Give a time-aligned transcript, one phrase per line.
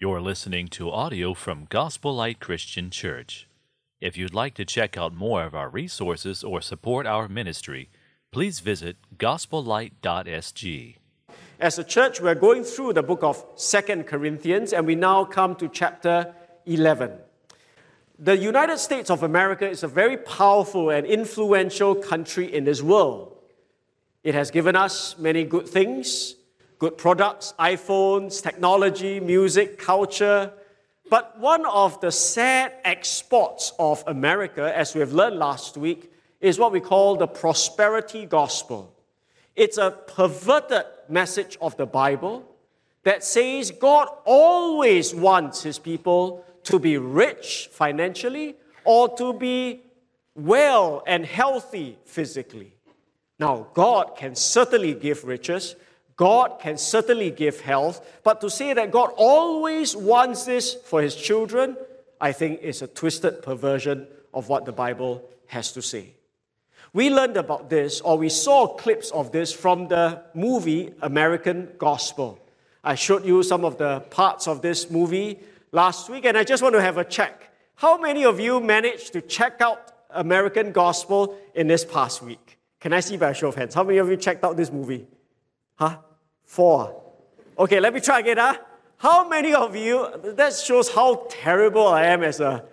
[0.00, 3.48] You're listening to audio from Gospel Light Christian Church.
[4.00, 7.90] If you'd like to check out more of our resources or support our ministry,
[8.30, 10.94] please visit gospellight.sg.
[11.58, 15.56] As a church, we're going through the book of Second Corinthians, and we now come
[15.56, 16.32] to chapter
[16.64, 17.10] 11.
[18.20, 23.36] The United States of America is a very powerful and influential country in this world.
[24.22, 26.36] It has given us many good things,
[26.78, 30.52] good products, iPhones, technology, music, culture.
[31.10, 36.58] But one of the sad exports of America, as we have learned last week, is
[36.58, 38.94] what we call the prosperity gospel.
[39.56, 42.44] It's a perverted message of the Bible
[43.02, 49.80] that says God always wants his people to be rich financially or to be
[50.34, 52.74] well and healthy physically.
[53.38, 55.74] Now, God can certainly give riches,
[56.18, 61.14] God can certainly give health, but to say that God always wants this for his
[61.14, 61.76] children,
[62.20, 66.14] I think is a twisted perversion of what the Bible has to say.
[66.92, 72.40] We learned about this, or we saw clips of this from the movie American Gospel.
[72.82, 75.38] I showed you some of the parts of this movie
[75.70, 77.52] last week, and I just want to have a check.
[77.76, 82.58] How many of you managed to check out American Gospel in this past week?
[82.80, 83.74] Can I see by a show of hands?
[83.74, 85.06] How many of you checked out this movie?
[85.76, 85.98] Huh?
[86.48, 87.00] Four.
[87.56, 88.38] Okay, let me try again.
[88.38, 88.56] Huh?
[88.96, 92.64] How many of you, that shows how terrible I am as a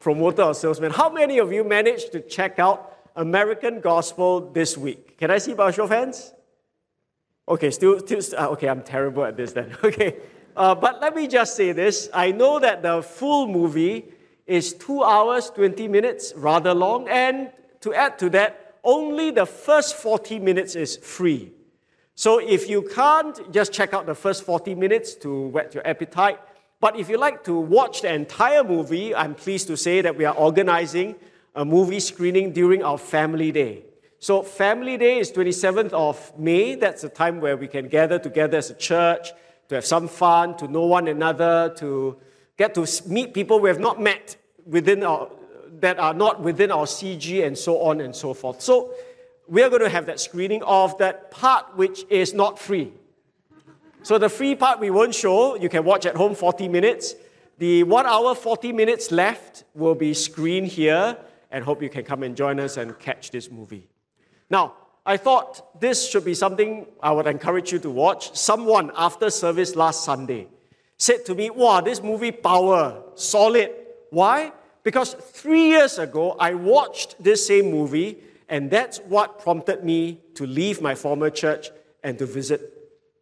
[0.00, 0.90] promoter or salesman.
[0.90, 5.18] How many of you managed to check out American Gospel this week?
[5.18, 6.32] Can I see by show of hands?
[7.46, 9.76] Okay, still, still uh, okay, I'm terrible at this then.
[9.84, 10.16] Okay,
[10.56, 12.08] uh, but let me just say this.
[12.12, 14.06] I know that the full movie
[14.46, 17.50] is two hours, 20 minutes, rather long, and
[17.82, 21.52] to add to that, only the first 40 minutes is free.
[22.20, 26.38] So if you can't, just check out the first 40 minutes to whet your appetite.
[26.78, 30.26] But if you like to watch the entire movie, I'm pleased to say that we
[30.26, 31.14] are organizing
[31.54, 33.84] a movie screening during our family day.
[34.18, 36.74] So family day is 27th of May.
[36.74, 39.32] That's the time where we can gather together as a church
[39.70, 42.18] to have some fun, to know one another, to
[42.58, 45.30] get to meet people we have not met within our,
[45.80, 48.60] that are not within our CG and so on and so forth.
[48.60, 48.92] So
[49.50, 52.92] we are going to have that screening of that part which is not free.
[54.02, 55.56] So the free part we won't show.
[55.56, 57.16] You can watch at home 40 minutes.
[57.58, 61.18] The one hour, 40 minutes left will be screened here
[61.50, 63.88] and hope you can come and join us and catch this movie.
[64.48, 64.74] Now,
[65.04, 68.36] I thought this should be something I would encourage you to watch.
[68.36, 70.46] Someone after service last Sunday
[70.96, 73.72] said to me, Wow, this movie power, solid.
[74.10, 74.52] Why?
[74.84, 78.18] Because three years ago, I watched this same movie
[78.50, 81.70] and that's what prompted me to leave my former church
[82.02, 82.60] and to visit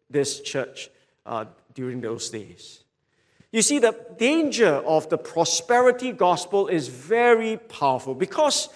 [0.09, 0.89] this church
[1.25, 2.83] uh, during those days.
[3.51, 8.69] You see, the danger of the prosperity gospel is very powerful because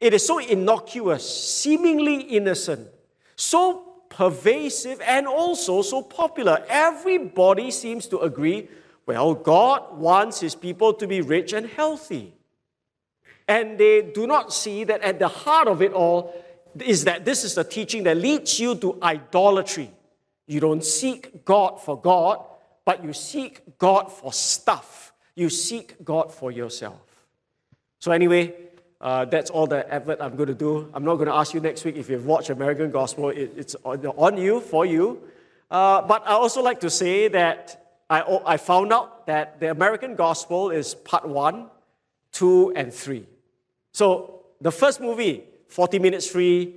[0.00, 2.88] it is so innocuous, seemingly innocent,
[3.36, 3.78] so
[4.10, 6.64] pervasive, and also so popular.
[6.68, 8.68] Everybody seems to agree
[9.04, 12.34] well, God wants his people to be rich and healthy.
[13.52, 16.34] And they do not see that at the heart of it all
[16.80, 19.90] is that this is the teaching that leads you to idolatry.
[20.46, 22.42] You don't seek God for God,
[22.86, 25.12] but you seek God for stuff.
[25.34, 26.98] You seek God for yourself.
[27.98, 28.54] So, anyway,
[29.02, 30.90] uh, that's all the effort I'm going to do.
[30.94, 33.76] I'm not going to ask you next week if you've watched American Gospel, it, it's
[33.84, 35.24] on, on, you, for you.
[35.70, 40.14] Uh, but I also like to say that I, I found out that the American
[40.14, 41.68] Gospel is part one,
[42.32, 43.26] two, and three.
[43.92, 46.74] So the first movie, 40 minutes free,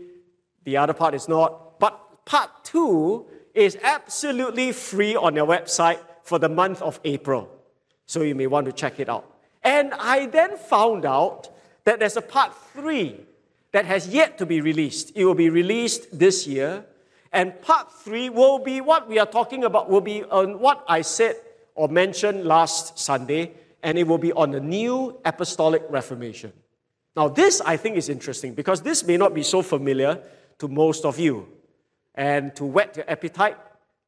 [0.63, 1.79] the other part is not.
[1.79, 7.49] But part two is absolutely free on their website for the month of April.
[8.05, 9.31] So you may want to check it out.
[9.63, 11.49] And I then found out
[11.85, 13.19] that there's a part three
[13.71, 15.11] that has yet to be released.
[15.15, 16.85] It will be released this year.
[17.31, 21.01] And part three will be what we are talking about, will be on what I
[21.01, 21.35] said
[21.75, 23.53] or mentioned last Sunday,
[23.83, 26.53] and it will be on the new apostolic reformation.
[27.15, 30.21] Now, this I think is interesting because this may not be so familiar
[30.59, 31.47] to most of you.
[32.13, 33.57] And to whet your appetite,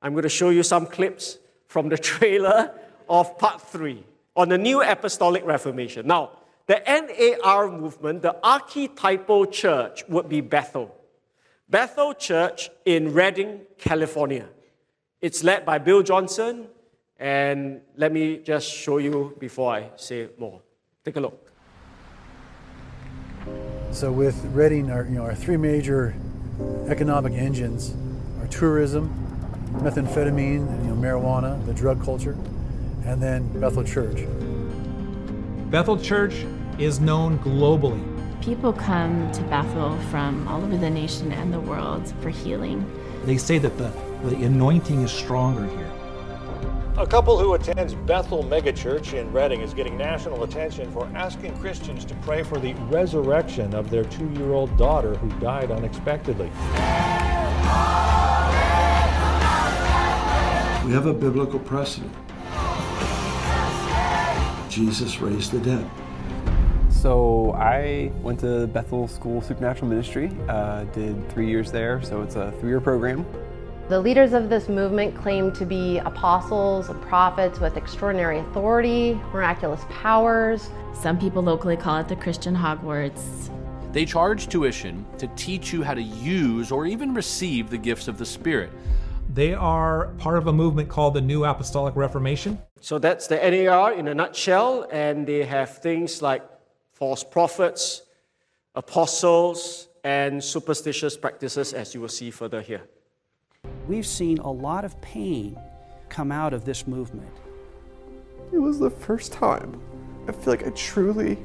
[0.01, 1.37] I'm going to show you some clips
[1.67, 2.71] from the trailer
[3.09, 4.03] of part three
[4.35, 6.07] on the New Apostolic Reformation.
[6.07, 6.31] Now,
[6.67, 10.93] the NAR movement, the archetypal church would be Bethel.
[11.69, 14.47] Bethel Church in Redding, California.
[15.21, 16.67] It's led by Bill Johnson,
[17.17, 20.61] and let me just show you before I say more.
[21.03, 21.46] Take a look.
[23.97, 26.13] So with Redding, our, you know, our three major
[26.87, 27.95] economic engines
[28.39, 29.09] are tourism,
[29.77, 32.37] methamphetamine, you know, marijuana, the drug culture,
[33.05, 34.27] and then Bethel Church.
[35.71, 36.45] Bethel Church
[36.77, 37.99] is known globally.
[38.39, 42.85] People come to Bethel from all over the nation and the world for healing.
[43.25, 43.91] They say that the,
[44.25, 45.91] the anointing is stronger here.
[46.97, 52.03] A couple who attends Bethel Megachurch in Redding is getting national attention for asking Christians
[52.05, 56.47] to pray for the resurrection of their two year old daughter who died unexpectedly.
[60.87, 62.11] We have a biblical precedent.
[64.67, 65.87] Jesus raised the dead.
[66.89, 72.23] So I went to Bethel School of Supernatural Ministry, uh, did three years there, so
[72.23, 73.23] it's a three year program.
[73.89, 79.79] The leaders of this movement claim to be apostles and prophets with extraordinary authority, miraculous
[79.89, 80.69] powers.
[80.93, 83.49] Some people locally call it the Christian Hogwarts.
[83.93, 88.17] They charge tuition to teach you how to use or even receive the gifts of
[88.17, 88.71] the Spirit.
[89.33, 92.61] They are part of a movement called the New Apostolic Reformation.
[92.81, 96.43] So that's the NAR in a nutshell, and they have things like
[96.91, 98.01] false prophets,
[98.75, 102.81] apostles, and superstitious practices, as you will see further here.
[103.87, 105.57] We've seen a lot of pain
[106.09, 107.31] come out of this movement.
[108.51, 109.81] It was the first time
[110.27, 111.37] I feel like I truly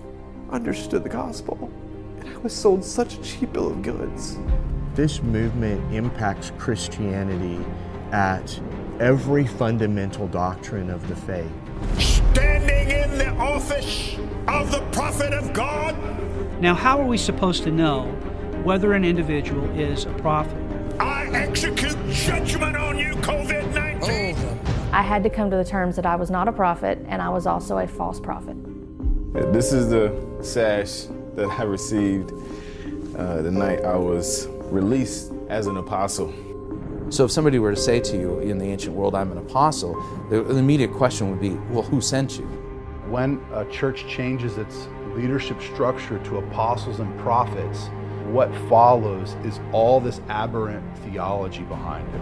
[0.50, 1.70] understood the gospel.
[2.18, 4.38] And I was sold such a cheap bill of goods.
[4.94, 7.64] This movement impacts Christianity
[8.10, 8.60] at
[9.00, 11.50] every fundamental doctrine of the faith.
[11.98, 14.16] Standing in the office
[14.48, 15.96] of the prophet of God.
[16.60, 18.06] Now, how are we supposed to know
[18.64, 20.61] whether an individual is a prophet?
[21.32, 24.36] I execute judgment on you, COVID 19.
[24.92, 27.30] I had to come to the terms that I was not a prophet and I
[27.30, 28.54] was also a false prophet.
[29.32, 32.32] This is the sash that I received
[33.16, 36.34] uh, the night I was released as an apostle.
[37.08, 39.94] So, if somebody were to say to you in the ancient world, I'm an apostle,
[40.28, 42.44] the, the immediate question would be, well, who sent you?
[43.08, 47.88] When a church changes its leadership structure to apostles and prophets,
[48.26, 52.20] what follows is all this aberrant theology behind it.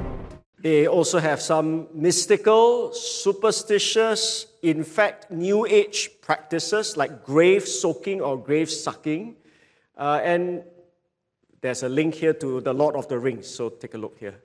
[0.59, 8.37] They also have some mystical, superstitious, in fact, New Age practices like grave soaking or
[8.37, 9.37] grave sucking.
[9.97, 10.63] Uh, and
[11.63, 14.41] there's a link here to the Lord of the Rings, so take a look here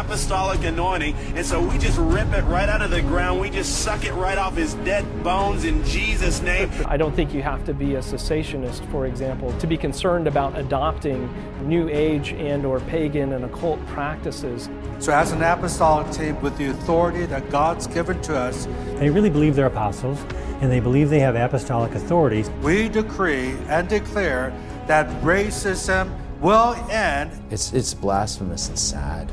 [0.00, 1.14] apostolic anointing.
[1.34, 3.40] And so we just rip it right out of the ground.
[3.40, 6.70] We just suck it right off his dead bones in Jesus' name.
[6.86, 10.58] I don't think you have to be a cessationist, for example, to be concerned about
[10.58, 14.68] adopting new age and or pagan and occult practices.
[14.98, 18.66] So as an apostolic team with the authority that God's given to us,
[18.96, 20.24] they really believe they're apostles
[20.60, 22.50] and they believe they have apostolic authorities.
[22.62, 24.52] We decree and declare
[24.86, 27.30] that racism will end.
[27.50, 29.30] It's it's blasphemous and sad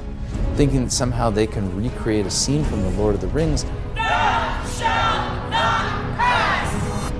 [0.59, 3.63] thinking that somehow they can recreate a scene from The Lord of the Rings.
[3.95, 7.13] Thou shalt not pass!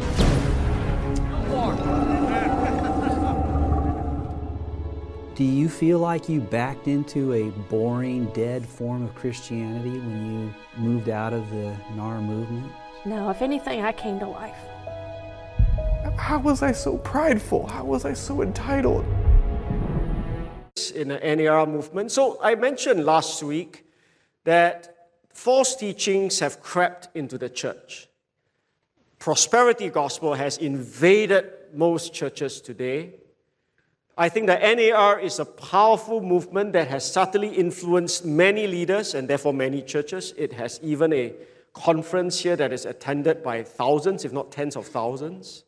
[5.36, 10.54] Do you feel like you backed into a boring, dead form of Christianity when you
[10.76, 12.70] moved out of the NAR movement?
[13.06, 14.58] No, if anything, I came to life.
[16.18, 17.68] How was I so prideful?
[17.68, 19.06] How was I so entitled?
[21.00, 22.12] In the NAR movement.
[22.12, 23.86] So I mentioned last week
[24.44, 28.08] that false teachings have crept into the church.
[29.18, 33.16] Prosperity gospel has invaded most churches today.
[34.18, 39.28] I think the NAR is a powerful movement that has subtly influenced many leaders and
[39.28, 40.34] therefore many churches.
[40.38, 41.34] It has even a
[41.74, 45.64] conference here that is attended by thousands, if not tens of thousands.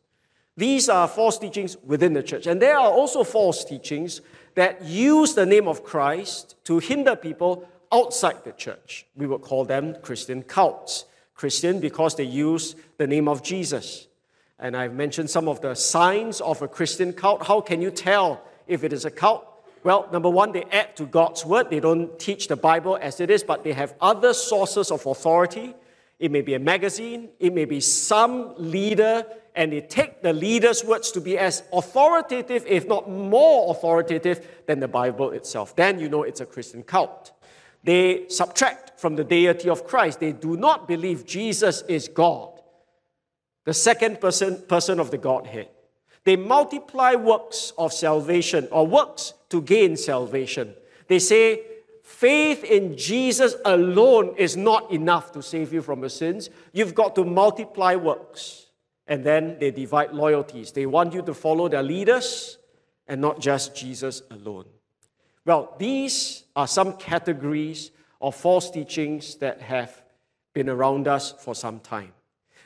[0.56, 2.46] These are false teachings within the church.
[2.46, 4.20] And there are also false teachings
[4.54, 9.06] that use the name of Christ to hinder people outside the church.
[9.16, 11.04] We would call them Christian cults.
[11.34, 14.06] Christian because they use the name of Jesus.
[14.58, 17.46] And I've mentioned some of the signs of a Christian cult.
[17.46, 19.44] How can you tell if it is a cult?
[19.82, 21.68] Well, number one, they add to God's word.
[21.68, 25.74] They don't teach the Bible as it is, but they have other sources of authority.
[26.20, 30.84] It may be a magazine, it may be some leader and they take the leader's
[30.84, 35.76] words to be as authoritative, if not more authoritative, than the Bible itself.
[35.76, 37.32] Then you know it's a Christian cult.
[37.84, 40.20] They subtract from the deity of Christ.
[40.20, 42.60] They do not believe Jesus is God,
[43.64, 45.68] the second person, person of the Godhead.
[46.24, 50.74] They multiply works of salvation or works to gain salvation.
[51.08, 51.62] They say
[52.04, 56.48] faith in Jesus alone is not enough to save you from your sins.
[56.72, 58.66] You've got to multiply works.
[59.06, 60.72] And then they divide loyalties.
[60.72, 62.58] They want you to follow their leaders
[63.06, 64.66] and not just Jesus alone.
[65.44, 67.90] Well, these are some categories
[68.20, 70.02] of false teachings that have
[70.54, 72.12] been around us for some time.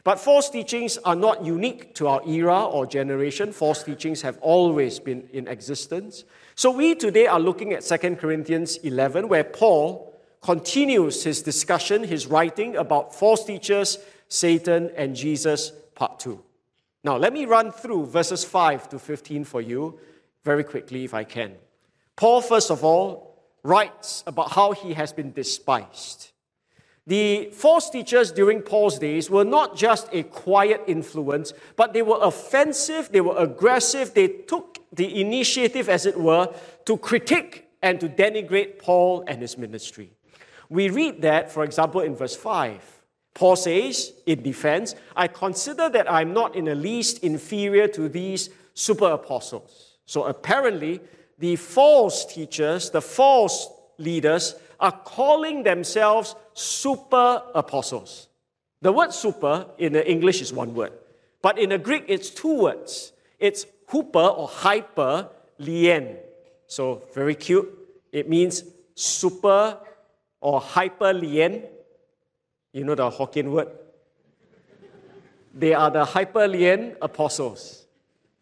[0.04, 3.50] But false teachings are not unique to our era or generation.
[3.50, 6.22] False teachings have always been in existence.
[6.54, 12.28] So we today are looking at 2 Corinthians 11, where Paul continues his discussion, his
[12.28, 16.40] writing about false teachers, Satan, and Jesus, part 2.
[17.02, 19.98] Now, let me run through verses 5 to 15 for you
[20.44, 21.54] very quickly if I can.
[22.14, 26.30] Paul, first of all, writes about how he has been despised.
[27.06, 32.18] The false teachers during Paul's days were not just a quiet influence, but they were
[32.20, 36.52] offensive, they were aggressive, they took the initiative, as it were,
[36.84, 40.10] to critique and to denigrate Paul and his ministry.
[40.68, 42.95] We read that, for example, in verse 5.
[43.36, 48.48] Paul says, in defense, I consider that I'm not in the least inferior to these
[48.72, 49.98] super apostles.
[50.06, 51.00] So apparently,
[51.38, 58.28] the false teachers, the false leaders, are calling themselves super apostles.
[58.80, 60.92] The word super in the English is one word,
[61.42, 63.12] but in the Greek it's two words.
[63.38, 65.28] It's huper or hyper
[65.60, 66.16] lian.
[66.68, 67.68] So very cute.
[68.12, 68.64] It means
[68.94, 69.76] super
[70.40, 71.64] or hyper lian.
[72.76, 73.68] You know the Hokkien word?
[75.54, 77.86] They are the hyper lian apostles.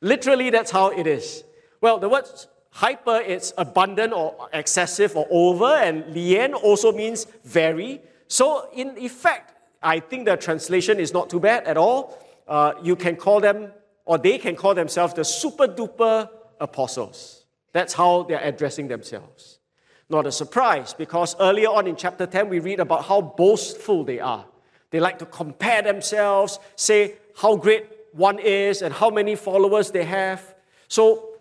[0.00, 1.44] Literally, that's how it is.
[1.80, 2.24] Well, the word
[2.70, 8.02] Hyper, it's abundant or excessive or over, and lian also means very.
[8.26, 12.18] So, in effect, I think the translation is not too bad at all.
[12.48, 13.70] Uh, you can call them,
[14.04, 16.28] or they can call themselves the super duper
[16.60, 17.44] apostles.
[17.72, 19.60] That's how they're addressing themselves.
[20.08, 24.20] Not a surprise, because earlier on in chapter 10, we read about how boastful they
[24.20, 24.44] are.
[24.90, 30.04] They like to compare themselves, say how great one is and how many followers they
[30.04, 30.54] have.
[30.88, 31.34] So,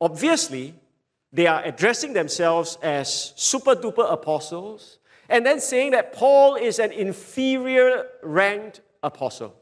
[0.00, 0.74] Obviously,
[1.32, 6.90] they are addressing themselves as super duper apostles and then saying that Paul is an
[6.90, 9.54] inferior ranked apostle.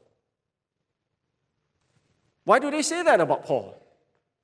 [2.44, 3.76] Why do they say that about Paul?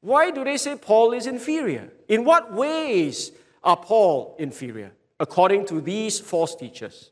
[0.01, 1.91] Why do they say Paul is inferior?
[2.09, 3.33] In what ways
[3.65, 7.11] are Paul inferior, according to these false teachers?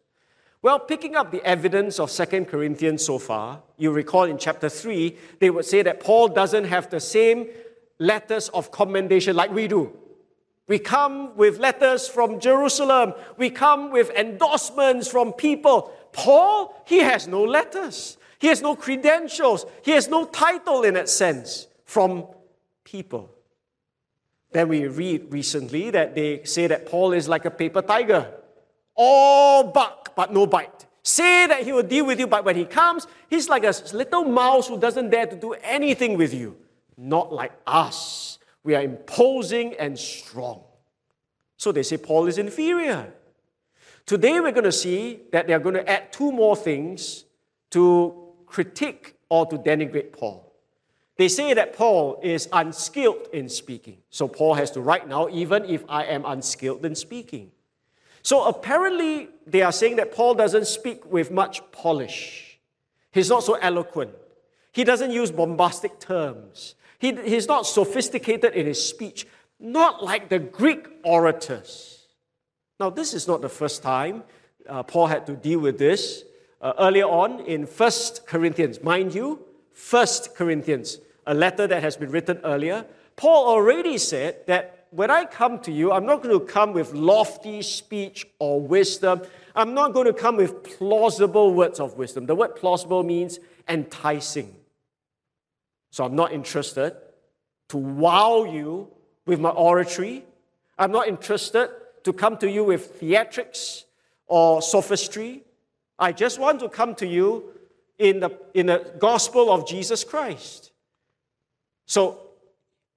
[0.62, 5.16] Well, picking up the evidence of 2 Corinthians so far, you recall in chapter 3,
[5.40, 7.48] they would say that Paul doesn't have the same
[7.98, 9.96] letters of commendation like we do.
[10.68, 13.14] We come with letters from Jerusalem.
[13.36, 15.92] We come with endorsements from people.
[16.12, 18.16] Paul, he has no letters.
[18.38, 19.66] He has no credentials.
[19.82, 22.26] He has no title in that sense from
[22.84, 23.30] people.
[24.52, 28.30] Then we read recently that they say that Paul is like a paper tiger.
[28.94, 30.86] All bark, but no bite.
[31.02, 34.24] Say that he will deal with you, but when he comes, he's like a little
[34.24, 36.56] mouse who doesn't dare to do anything with you
[36.96, 38.38] not like us.
[38.64, 40.62] We are imposing and strong.
[41.56, 43.12] So they say Paul is inferior.
[44.06, 47.24] Today we're going to see that they are going to add two more things
[47.70, 50.51] to critique or to denigrate Paul.
[51.22, 53.98] They say that Paul is unskilled in speaking.
[54.10, 57.52] So Paul has to write now, even if I am unskilled in speaking.
[58.22, 62.58] So apparently, they are saying that Paul doesn't speak with much polish.
[63.12, 64.10] He's not so eloquent.
[64.72, 66.74] He doesn't use bombastic terms.
[66.98, 69.24] He, he's not sophisticated in his speech,
[69.60, 72.04] not like the Greek orators.
[72.80, 74.24] Now, this is not the first time
[74.68, 76.24] uh, Paul had to deal with this.
[76.60, 79.38] Uh, earlier on in First Corinthians, mind you,
[79.70, 82.84] First Corinthians, a letter that has been written earlier,
[83.16, 86.92] Paul already said that when I come to you, I'm not going to come with
[86.92, 89.22] lofty speech or wisdom.
[89.54, 92.26] I'm not going to come with plausible words of wisdom.
[92.26, 93.38] The word plausible means
[93.68, 94.54] enticing.
[95.90, 96.96] So I'm not interested
[97.68, 98.88] to wow you
[99.24, 100.24] with my oratory.
[100.78, 101.70] I'm not interested
[102.04, 103.84] to come to you with theatrics
[104.26, 105.42] or sophistry.
[105.98, 107.44] I just want to come to you
[107.98, 110.71] in the, in the gospel of Jesus Christ.
[111.92, 112.20] So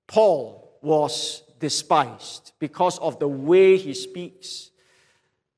[0.07, 4.71] Paul was despised because of the way he speaks.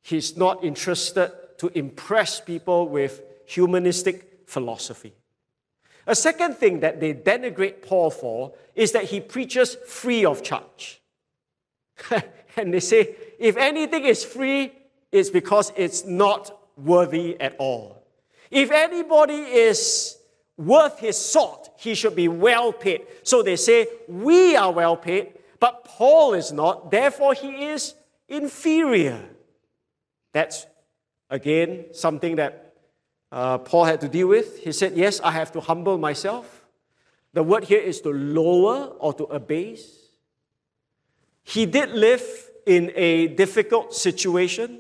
[0.02, 5.14] He's not interested to impress people with humanistic philosophy.
[6.08, 11.00] A second thing that they denigrate Paul for is that he preaches free of charge.
[12.58, 14.72] and they say, if anything is free,
[15.12, 18.02] it's because it's not worthy at all.
[18.50, 20.17] If anybody is
[20.58, 23.08] worth his salt, he should be well paid.
[23.24, 27.94] So they say, we are well paid, but Paul is not, therefore he is
[28.28, 29.24] inferior.
[30.34, 30.66] That's,
[31.30, 32.74] again, something that
[33.32, 34.60] uh, Paul had to deal with.
[34.60, 36.66] He said, Yes, I have to humble myself.
[37.34, 40.10] The word here is to lower or to abase.
[41.44, 42.24] He did live
[42.66, 44.80] in a difficult situation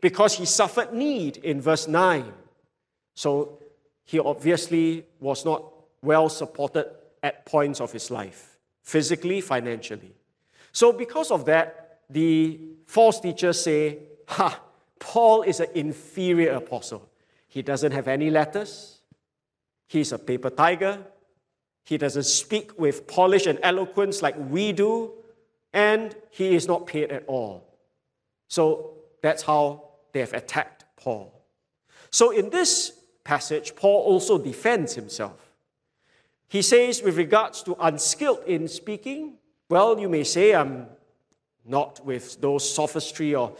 [0.00, 2.32] because he suffered need in verse 9.
[3.14, 3.60] So
[4.06, 5.64] he obviously was not
[6.00, 6.86] well supported
[7.22, 10.14] at points of his life, physically, financially.
[10.72, 13.98] So, because of that, the false teachers say,
[14.28, 14.60] Ha,
[15.00, 17.08] Paul is an inferior apostle.
[17.48, 19.00] He doesn't have any letters,
[19.88, 21.04] he's a paper tiger,
[21.84, 25.12] he doesn't speak with polish and eloquence like we do,
[25.72, 27.66] and he is not paid at all.
[28.48, 31.32] So, that's how they have attacked Paul.
[32.10, 32.95] So, in this
[33.26, 35.50] passage, Paul also defends himself.
[36.48, 39.34] He says, with regards to unskilled in speaking,
[39.68, 40.86] well, you may say I'm
[41.64, 43.52] not with those sophistry or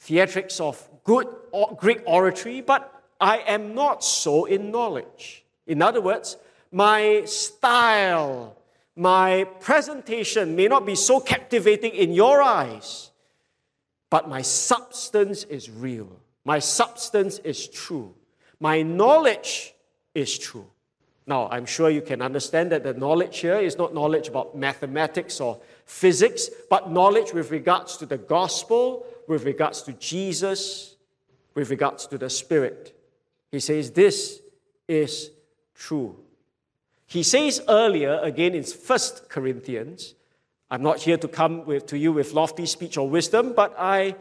[0.00, 1.28] theatrics of good
[1.76, 2.82] Greek oratory, but
[3.20, 5.44] I am not so in knowledge.
[5.66, 6.38] In other words,
[6.72, 8.56] my style,
[8.96, 13.10] my presentation may not be so captivating in your eyes,
[14.08, 16.08] but my substance is real.
[16.44, 18.14] My substance is true.
[18.60, 19.74] My knowledge
[20.14, 20.66] is true.
[21.26, 25.40] Now, I'm sure you can understand that the knowledge here is not knowledge about mathematics
[25.40, 30.96] or physics, but knowledge with regards to the gospel, with regards to Jesus,
[31.54, 32.96] with regards to the Spirit.
[33.50, 34.40] He says this
[34.88, 35.30] is
[35.74, 36.16] true.
[37.06, 38.98] He says earlier, again in 1
[39.28, 40.14] Corinthians,
[40.70, 44.14] I'm not here to come with, to you with lofty speech or wisdom, but I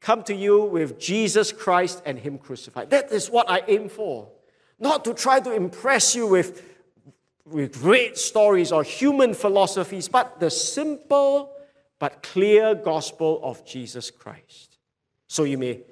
[0.00, 2.90] come to you with Jesus Christ and Him crucified.
[2.90, 4.28] That is what I aim for.
[4.78, 6.64] Not to try to impress you with,
[7.44, 11.52] with great stories or human philosophies, but the simple
[11.98, 14.78] but clear gospel of Jesus Christ.
[15.28, 15.82] So you may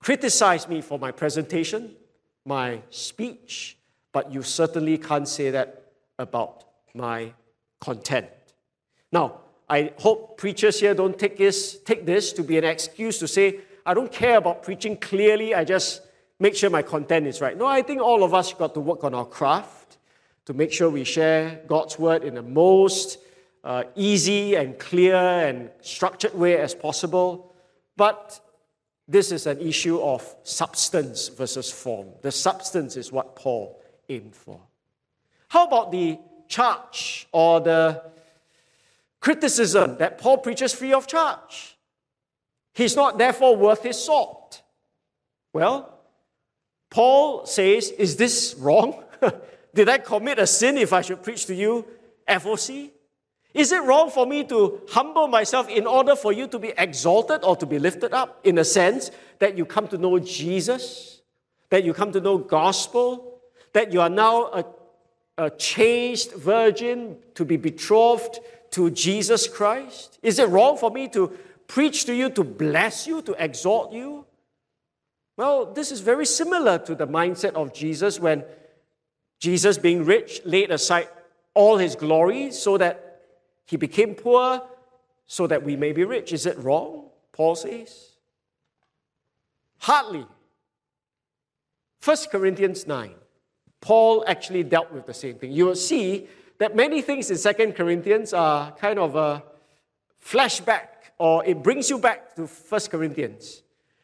[0.00, 1.96] criticize me for my presentation,
[2.44, 3.76] my speech,
[4.12, 7.32] but you certainly can't say that about my
[7.80, 8.28] content.
[9.10, 13.28] Now, I hope preachers here don't take this, take this to be an excuse to
[13.28, 16.02] say, I don't care about preaching clearly, I just
[16.38, 17.56] make sure my content is right.
[17.56, 19.98] No, I think all of us got to work on our craft
[20.46, 23.18] to make sure we share God's word in the most
[23.64, 27.52] uh, easy and clear and structured way as possible.
[27.96, 28.40] But
[29.08, 32.08] this is an issue of substance versus form.
[32.22, 34.60] The substance is what Paul aimed for.
[35.48, 38.02] How about the charge or the
[39.20, 41.76] criticism that Paul preaches free of charge.
[42.74, 44.62] He's not therefore worth his salt.
[45.52, 45.98] Well,
[46.90, 49.02] Paul says, Is this wrong?
[49.74, 51.86] Did I commit a sin if I should preach to you
[52.28, 52.90] FOC?
[53.54, 57.42] Is it wrong for me to humble myself in order for you to be exalted
[57.42, 61.22] or to be lifted up in a sense that you come to know Jesus,
[61.70, 63.40] that you come to know gospel,
[63.72, 64.64] that you are now a,
[65.38, 70.18] a chaste virgin to be betrothed to Jesus Christ?
[70.22, 71.28] Is it wrong for me to
[71.66, 74.26] preach to you, to bless you, to exhort you?
[75.36, 78.44] Well, this is very similar to the mindset of Jesus when
[79.38, 81.08] Jesus, being rich, laid aside
[81.54, 83.20] all his glory so that
[83.66, 84.62] he became poor
[85.26, 86.32] so that we may be rich.
[86.32, 87.10] Is it wrong?
[87.32, 88.12] Paul says.
[89.78, 90.26] Hardly.
[92.02, 93.14] 1 Corinthians 9.
[93.80, 95.52] Paul actually dealt with the same thing.
[95.52, 99.42] You will see that many things in Second Corinthians are kind of a
[100.24, 100.88] flashback
[101.18, 103.62] or it brings you back to First Corinthians.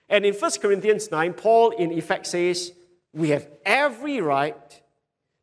[0.08, 2.72] And in First Corinthians 9, Paul in effect says,
[3.12, 4.82] We have every right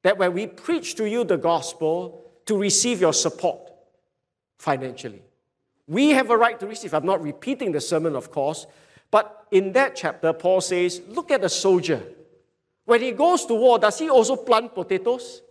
[0.03, 3.71] that when we preach to you the gospel, to receive your support
[4.57, 5.21] financially.
[5.87, 6.95] We have a right to receive.
[6.95, 8.65] I'm not repeating the sermon, of course,
[9.11, 12.01] but in that chapter, Paul says, Look at a soldier.
[12.85, 15.43] When he goes to war, does he also plant potatoes?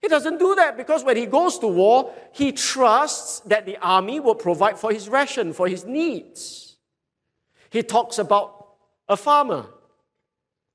[0.00, 4.18] He doesn't do that because when he goes to war, he trusts that the army
[4.18, 6.76] will provide for his ration, for his needs.
[7.70, 8.66] He talks about
[9.08, 9.66] a farmer.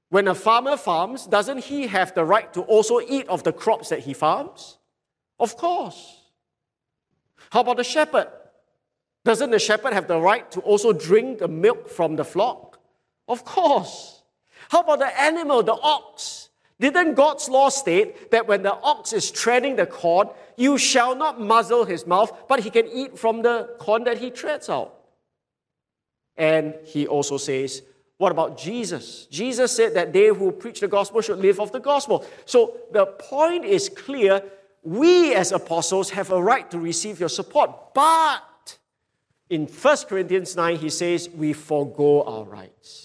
[0.09, 3.89] When a farmer farms, doesn't he have the right to also eat of the crops
[3.89, 4.77] that he farms?
[5.39, 6.21] Of course.
[7.49, 8.27] How about the shepherd?
[9.23, 12.79] Doesn't the shepherd have the right to also drink the milk from the flock?
[13.27, 14.21] Of course.
[14.69, 16.49] How about the animal, the ox?
[16.79, 21.39] Didn't God's law state that when the ox is treading the corn, you shall not
[21.39, 24.93] muzzle his mouth, but he can eat from the corn that he treads out?
[26.35, 27.81] And he also says,
[28.17, 29.25] what about Jesus?
[29.27, 32.25] Jesus said that they who preach the gospel should live off the gospel.
[32.45, 34.43] So the point is clear.
[34.83, 37.93] We as apostles have a right to receive your support.
[37.93, 38.77] But
[39.49, 43.04] in 1 Corinthians 9, he says, we forego our rights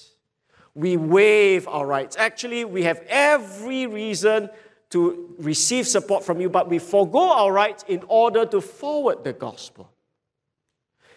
[0.75, 2.17] we waive our rights.
[2.19, 4.51] Actually, we have every reason
[4.91, 9.33] to receive support from you, but we forego our rights in order to forward the
[9.33, 9.91] gospel.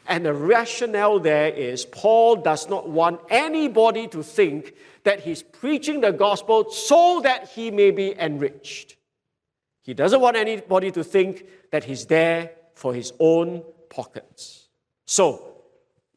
[0.08, 6.02] And the rationale there is Paul does not want anybody to think that he's preaching
[6.02, 8.98] the gospel so that he may be enriched.
[9.82, 14.68] He doesn't want anybody to think that he's there for his own pockets.
[15.06, 15.53] So,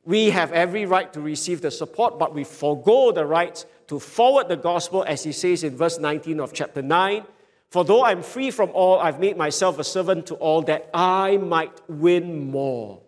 [0.07, 4.49] we have every right to receive the support, but we forego the right to forward
[4.49, 7.25] the gospel, as he says in verse 19 of chapter 9.
[7.71, 11.37] For though I'm free from all, I've made myself a servant to all that I
[11.39, 13.03] might win more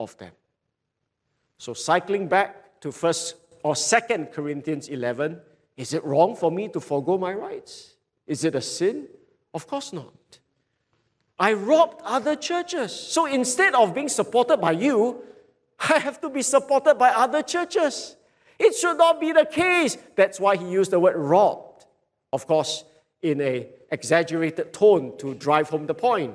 [0.00, 0.32] of them.
[1.56, 5.40] So, cycling back to first or second Corinthians 11,
[5.76, 7.94] is it wrong for me to forego my rights?
[8.26, 9.06] Is it a sin?
[9.54, 10.12] Of course not.
[11.38, 12.92] I robbed other churches.
[12.92, 15.22] So instead of being supported by you,
[15.78, 18.16] I have to be supported by other churches.
[18.58, 19.98] It should not be the case.
[20.16, 21.86] That's why he used the word robbed.
[22.32, 22.84] Of course,
[23.22, 26.34] in a exaggerated tone to drive home the point.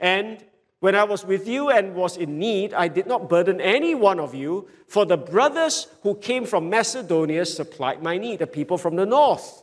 [0.00, 0.44] And
[0.80, 4.20] when I was with you and was in need, I did not burden any one
[4.20, 8.96] of you, for the brothers who came from Macedonia supplied my need, the people from
[8.96, 9.62] the north.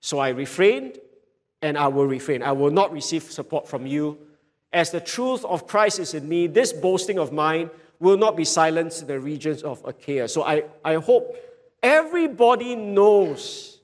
[0.00, 0.98] So I refrained
[1.60, 2.42] and I will refrain.
[2.42, 4.18] I will not receive support from you.
[4.72, 8.44] As the truth of Christ is in me, this boasting of mine will not be
[8.44, 10.28] silenced in the regions of Achaia.
[10.28, 11.36] So I, I hope
[11.82, 13.80] everybody knows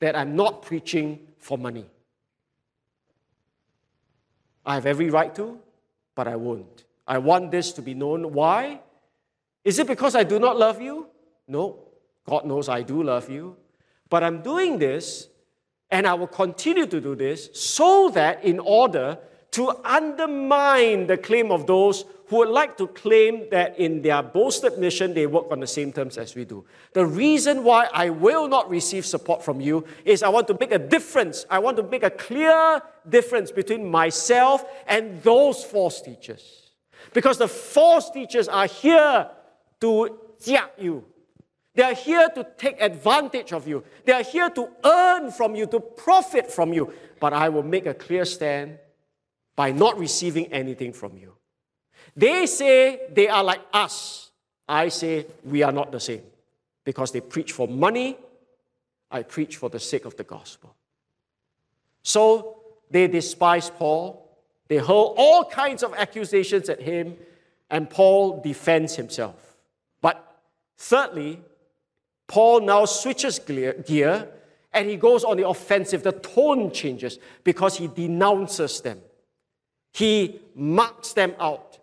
[0.00, 1.86] that I'm not preaching for money.
[4.64, 5.58] I have every right to,
[6.14, 6.84] but I won't.
[7.06, 8.32] I want this to be known.
[8.32, 8.80] Why?
[9.64, 11.06] Is it because I do not love you?
[11.46, 11.78] No.
[12.24, 13.56] God knows I do love you.
[14.08, 15.28] But I'm doing this
[15.90, 19.18] and I will continue to do this so that in order
[19.52, 24.78] to undermine the claim of those who would like to claim that in their boasted
[24.78, 26.64] mission they work on the same terms as we do.
[26.92, 30.72] The reason why I will not receive support from you is I want to make
[30.72, 31.46] a difference.
[31.48, 36.70] I want to make a clear difference between myself and those false teachers.
[37.14, 39.30] Because the false teachers are here
[39.80, 41.04] to jia you,
[41.74, 43.84] they are here to take advantage of you.
[44.04, 46.92] They are here to earn from you, to profit from you.
[47.20, 48.78] But I will make a clear stand
[49.54, 51.35] by not receiving anything from you.
[52.16, 54.30] They say they are like us.
[54.68, 56.22] I say we are not the same.
[56.84, 58.16] Because they preach for money,
[59.10, 60.74] I preach for the sake of the gospel.
[62.02, 62.58] So
[62.90, 64.22] they despise Paul.
[64.68, 67.16] They hurl all kinds of accusations at him,
[67.70, 69.56] and Paul defends himself.
[70.00, 70.40] But
[70.76, 71.40] thirdly,
[72.26, 74.28] Paul now switches gear
[74.72, 76.02] and he goes on the offensive.
[76.02, 79.00] The tone changes because he denounces them,
[79.92, 81.78] he marks them out,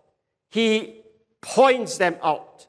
[0.53, 1.01] he
[1.41, 2.67] points them out,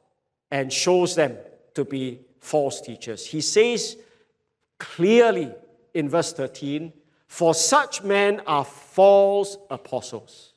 [0.51, 1.37] and shows them
[1.75, 3.27] to be false teachers.
[3.27, 3.99] He says
[4.79, 5.53] clearly
[5.93, 6.95] in verse 13,
[7.27, 10.55] For such men are false apostles.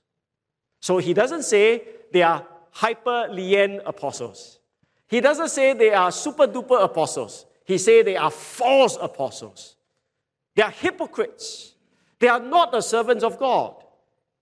[0.80, 4.60] So he doesn't say they are hyper Lian apostles.
[5.10, 7.46] He doesn't say they are super duper apostles.
[7.66, 9.76] He says they are false apostles.
[10.56, 11.74] They are hypocrites.
[12.20, 13.84] They are not the servants of God.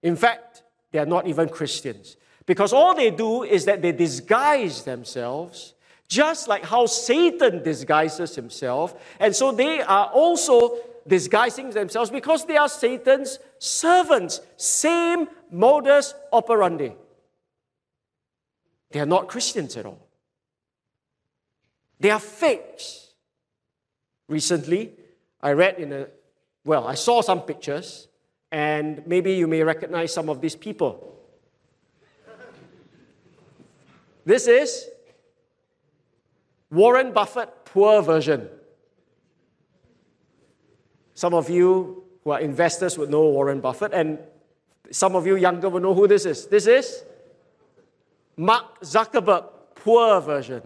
[0.03, 2.17] In fact, they are not even Christians.
[2.45, 5.73] Because all they do is that they disguise themselves,
[6.07, 8.93] just like how Satan disguises himself.
[9.19, 10.77] And so they are also
[11.07, 14.41] disguising themselves because they are Satan's servants.
[14.57, 16.93] Same modus operandi.
[18.91, 20.07] They are not Christians at all.
[21.99, 23.13] They are fakes.
[24.27, 24.93] Recently,
[25.41, 26.07] I read in a,
[26.63, 28.07] well, I saw some pictures,
[28.51, 31.14] and maybe you may recognize some of these people.
[34.25, 34.89] This is
[36.71, 38.49] Warren Buffett poor version.
[41.13, 44.17] Some of you who are investors would know Warren Buffett, and
[44.91, 46.47] some of you younger will know who this is.
[46.47, 47.03] This is
[48.35, 50.63] Mark Zuckerberg poor version.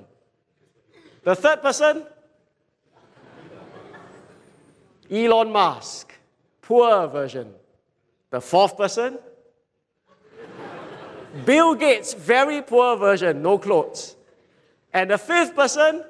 [1.23, 2.05] The third person,
[5.11, 6.13] Elon Musk,
[6.61, 7.53] poor version.
[8.29, 9.19] The fourth person,
[11.45, 14.15] Bill Gates, very poor version, no clothes.
[14.93, 16.03] And the fifth person,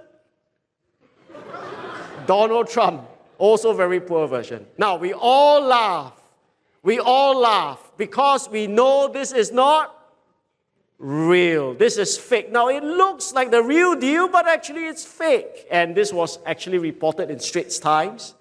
[2.25, 3.03] Donald Trump,
[3.37, 4.65] also very poor version.
[4.77, 6.13] Now, we all laugh.
[6.83, 9.95] We all laugh because we know this is not
[10.97, 11.73] real.
[11.73, 12.51] This is fake.
[12.51, 15.67] Now, it looks like the real deal, but actually it's fake.
[15.69, 18.35] And this was actually reported in Straits Times.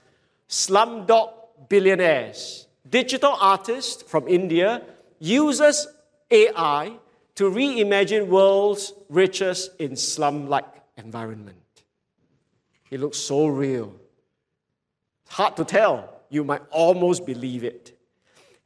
[0.49, 1.33] Slumdog
[1.69, 4.83] billionaires, digital artist from India,
[5.19, 5.87] uses
[6.31, 6.93] AI
[7.37, 11.57] to reimagine world's riches in slum-like environment.
[12.91, 13.95] It looks so real.
[15.29, 16.23] Hard to tell.
[16.31, 17.99] You might almost believe it.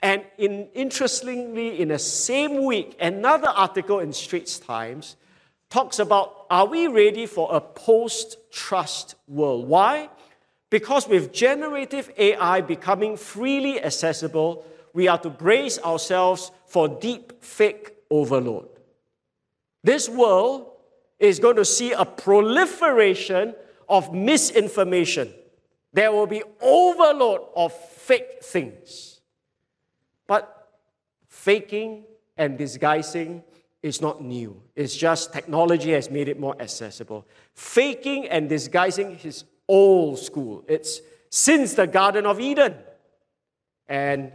[0.01, 5.16] And in, interestingly, in the same week, another article in Straits Times
[5.70, 9.68] talks about are we ready for a post trust world?
[9.68, 10.11] Why?
[10.70, 17.94] Because with generative AI becoming freely accessible, we are to brace ourselves for deep fake
[18.11, 18.68] overload.
[19.83, 20.70] This world
[21.18, 23.55] is going to see a proliferation
[23.88, 25.33] of misinformation.
[25.92, 29.20] There will be overload of fake things.
[30.26, 30.68] But
[31.28, 32.05] faking
[32.37, 33.42] and disguising
[33.83, 34.62] is not new.
[34.76, 37.26] It's just technology has made it more accessible.
[37.55, 40.64] Faking and disguising is old school.
[40.68, 41.00] It's
[41.31, 42.74] since the Garden of Eden.
[43.88, 44.33] And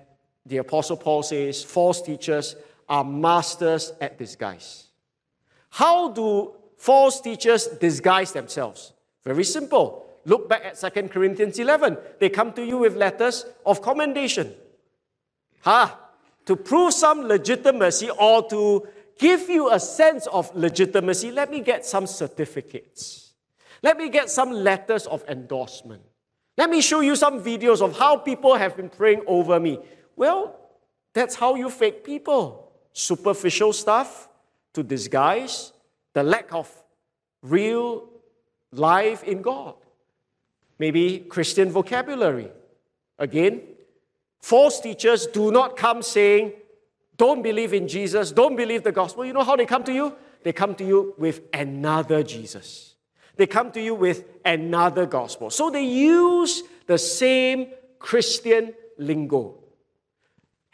[0.48, 2.56] the Apostle Paul says false teachers
[2.88, 4.88] are masters at disguise.
[5.70, 8.94] How do false teachers disguise themselves?
[9.24, 10.06] Very simple.
[10.26, 11.98] Look back at 2 Corinthians 11.
[12.20, 14.54] They come to you with letters of commendation.
[15.62, 16.00] Ha!
[16.46, 21.86] To prove some legitimacy or to give you a sense of legitimacy, let me get
[21.86, 23.34] some certificates.
[23.84, 26.04] Let me get some letters of endorsement.
[26.58, 29.80] Let me show you some videos of how people have been praying over me.
[30.18, 30.60] Well,
[31.14, 32.74] that's how you fake people.
[32.92, 34.28] Superficial stuff
[34.74, 35.72] to disguise
[36.14, 36.70] the lack of
[37.42, 38.10] real
[38.72, 39.76] life in God.
[40.80, 42.52] Maybe Christian vocabulary.
[43.18, 43.62] Again,
[44.42, 46.54] false teachers do not come saying,
[47.16, 49.26] don't believe in Jesus, don't believe the gospel.
[49.26, 50.16] You know how they come to you?
[50.44, 52.96] They come to you with another Jesus.
[53.36, 55.50] They come to you with another gospel.
[55.50, 57.68] So they use the same
[58.00, 59.67] Christian lingo.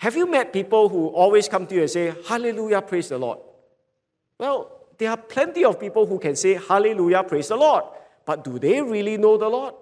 [0.04, 3.40] Have you met people who always come to you and say, Hallelujah, praise the Lord?
[4.38, 7.86] Well, there are plenty of people who can say, Hallelujah, praise the Lord.
[8.26, 9.76] But do they really know the Lord?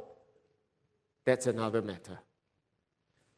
[1.25, 2.19] That's another matter.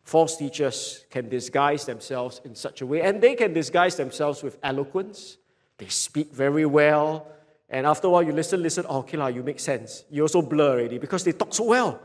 [0.04, 4.58] False teachers can disguise themselves in such a way, and they can disguise themselves with
[4.62, 5.38] eloquence.
[5.78, 7.30] They speak very well,
[7.69, 10.04] and after a while you listen, listen, oh, okay, la, you make sense.
[10.12, 12.02] You also blur already because they talk so well.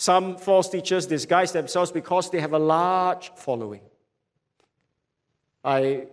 [0.00, 3.82] Some false teachers disguise themselves because they have a large following.
[5.62, 6.06] I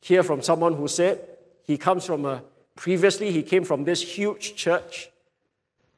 [0.00, 1.20] hear from someone who said
[1.62, 2.42] he comes from a,
[2.74, 5.10] previously, he came from this huge church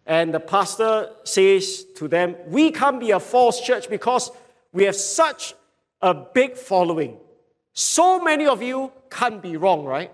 [0.05, 4.31] and the pastor says to them, We can't be a false church because
[4.71, 5.55] we have such
[6.03, 7.17] a big following.
[7.73, 10.13] So many of you can't be wrong, right?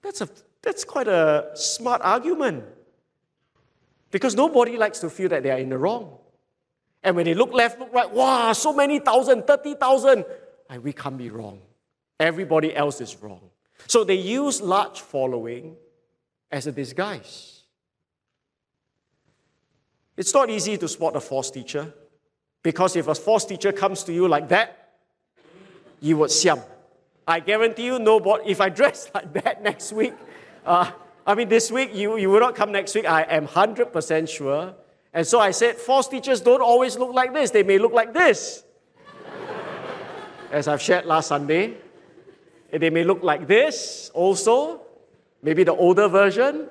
[0.00, 0.30] That's, a,
[0.62, 2.64] that's quite a smart argument.
[4.16, 6.16] Because nobody likes to feel that they are in the wrong.
[7.02, 10.24] And when they look left, look right, wow, so many thousand, 30,000,
[10.80, 11.60] we can't be wrong.
[12.18, 13.42] Everybody else is wrong.
[13.86, 15.76] So they use large following
[16.50, 17.64] as a disguise.
[20.16, 21.92] It's not easy to spot a false teacher
[22.62, 24.94] because if a false teacher comes to you like that,
[26.00, 26.60] you would siam.
[27.28, 30.14] I guarantee you, nobody, if I dress like that next week,
[30.64, 30.90] uh,
[31.26, 34.74] I mean, this week, you, you will not come next week, I am 100% sure.
[35.12, 38.14] And so I said, false teachers don't always look like this, they may look like
[38.14, 38.62] this.
[40.52, 41.74] As I've shared last Sunday,
[42.72, 44.82] eh, they may look like this also,
[45.42, 46.68] maybe the older version,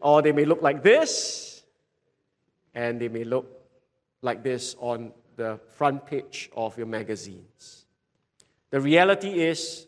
[0.00, 1.62] or they may look like this,
[2.74, 3.46] and they may look
[4.22, 7.86] like this on the front page of your magazines.
[8.70, 9.86] The reality is,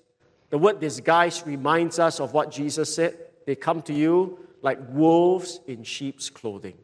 [0.49, 3.30] the word disguise reminds us of what Jesus said.
[3.51, 6.79] They come to you like wolves in sheep's clothing.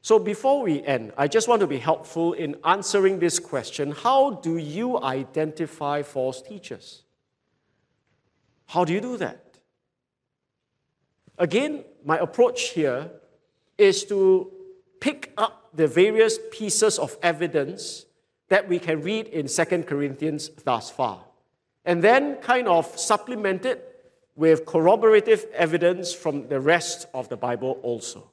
[0.00, 4.30] So before we end, I just want to be helpful in answering this question How
[4.30, 7.02] do you identify false teachers?
[8.68, 9.58] How do you do that?
[11.36, 13.10] Again, my approach here
[13.76, 14.50] is to
[15.00, 18.06] pick up the various pieces of evidence
[18.48, 21.26] that we can read in 2 Corinthians thus far,
[21.84, 23.87] and then kind of supplement it
[24.38, 28.30] with corroborative evidence from the rest of the Bible also.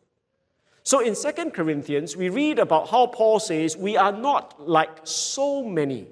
[0.84, 5.64] So in 2 Corinthians, we read about how Paul says, We are not like so
[5.64, 6.08] many.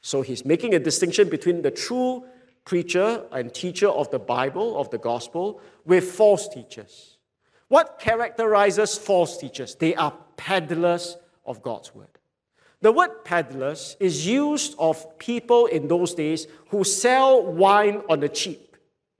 [0.00, 2.24] So he's making a distinction between the true
[2.64, 7.16] preacher and teacher of the Bible, of the gospel, with false teachers.
[7.68, 9.76] What characterizes false teachers?
[9.76, 12.08] They are peddlers of God's word.
[12.80, 18.28] The word peddlers is used of people in those days who sell wine on the
[18.28, 18.67] cheap.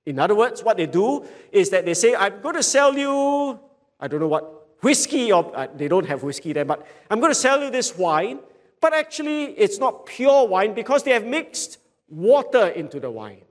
[0.09, 3.61] In other words, what they do is that they say, I'm going to sell you,
[4.01, 7.31] I don't know what, whiskey, or uh, they don't have whiskey there, but I'm going
[7.31, 8.39] to sell you this wine,
[8.81, 11.77] but actually it's not pure wine because they have mixed
[12.09, 13.43] water into the wine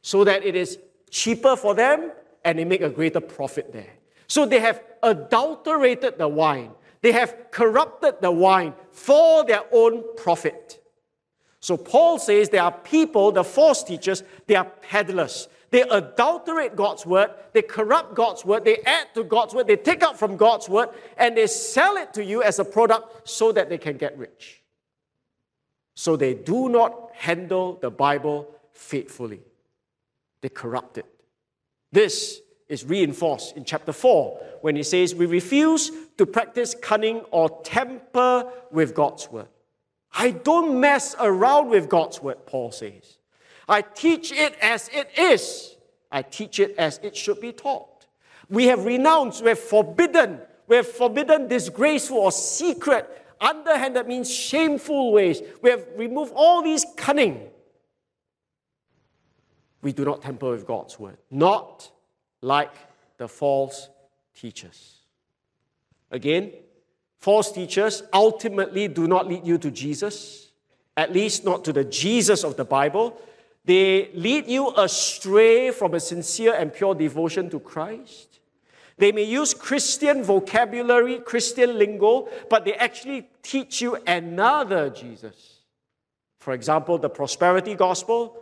[0.00, 0.78] so that it is
[1.10, 2.12] cheaper for them
[2.44, 3.94] and they make a greater profit there.
[4.28, 6.70] So they have adulterated the wine.
[7.00, 10.80] They have corrupted the wine for their own profit.
[11.58, 15.48] So Paul says there are people, the false teachers, they are peddlers.
[15.74, 20.04] They adulterate God's word, they corrupt God's word, they add to God's word, they take
[20.04, 23.68] out from God's word, and they sell it to you as a product so that
[23.70, 24.62] they can get rich.
[25.96, 29.40] So they do not handle the Bible faithfully,
[30.42, 31.06] they corrupt it.
[31.90, 37.50] This is reinforced in chapter 4 when he says, We refuse to practice cunning or
[37.64, 39.48] tamper with God's word.
[40.12, 43.18] I don't mess around with God's word, Paul says.
[43.68, 45.76] I teach it as it is.
[46.10, 48.06] I teach it as it should be taught.
[48.48, 55.12] We have renounced, we have forbidden, we have forbidden disgraceful or secret, underhanded means shameful
[55.12, 55.42] ways.
[55.62, 57.48] We have removed all these cunning.
[59.82, 61.90] We do not tamper with God's word, not
[62.40, 62.72] like
[63.18, 63.88] the false
[64.34, 65.00] teachers.
[66.10, 66.52] Again,
[67.18, 70.50] false teachers ultimately do not lead you to Jesus,
[70.96, 73.20] at least not to the Jesus of the Bible.
[73.64, 78.40] They lead you astray from a sincere and pure devotion to Christ.
[78.96, 85.60] They may use Christian vocabulary, Christian lingo, but they actually teach you another Jesus.
[86.38, 88.36] For example, the prosperity gospel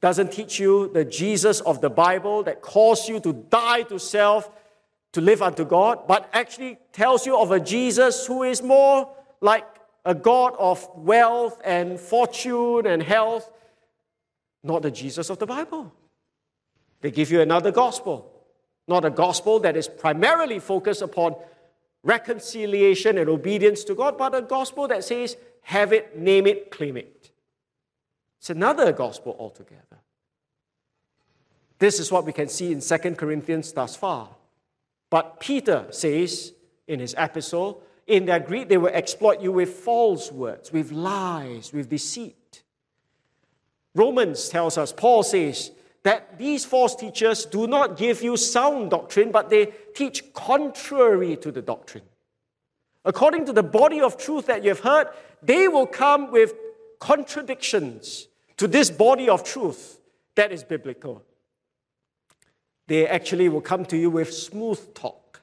[0.00, 4.50] doesn't teach you the Jesus of the Bible that calls you to die to self
[5.14, 9.08] to live unto God, but actually tells you of a Jesus who is more
[9.40, 9.64] like
[10.04, 13.50] a God of wealth and fortune and health,
[14.64, 15.92] not the Jesus of the Bible.
[17.02, 18.32] They give you another gospel,
[18.88, 21.36] not a gospel that is primarily focused upon
[22.02, 26.96] reconciliation and obedience to God, but a gospel that says, have it, name it, claim
[26.96, 27.30] it.
[28.38, 30.00] It's another gospel altogether.
[31.78, 34.30] This is what we can see in 2 Corinthians thus far.
[35.10, 36.52] But Peter says
[36.86, 41.72] in his epistle, in their greed, they will exploit you with false words, with lies,
[41.72, 42.63] with deceit.
[43.94, 45.70] Romans tells us, Paul says,
[46.04, 51.50] that these false teachers do not give you sound doctrine, but they teach contrary to
[51.50, 52.04] the doctrine.
[53.04, 55.08] According to the body of truth that you have heard,
[55.42, 56.54] they will come with
[57.00, 58.28] contradictions
[58.58, 59.98] to this body of truth
[60.34, 61.22] that is biblical.
[62.86, 65.40] They actually will come to you with smooth talk.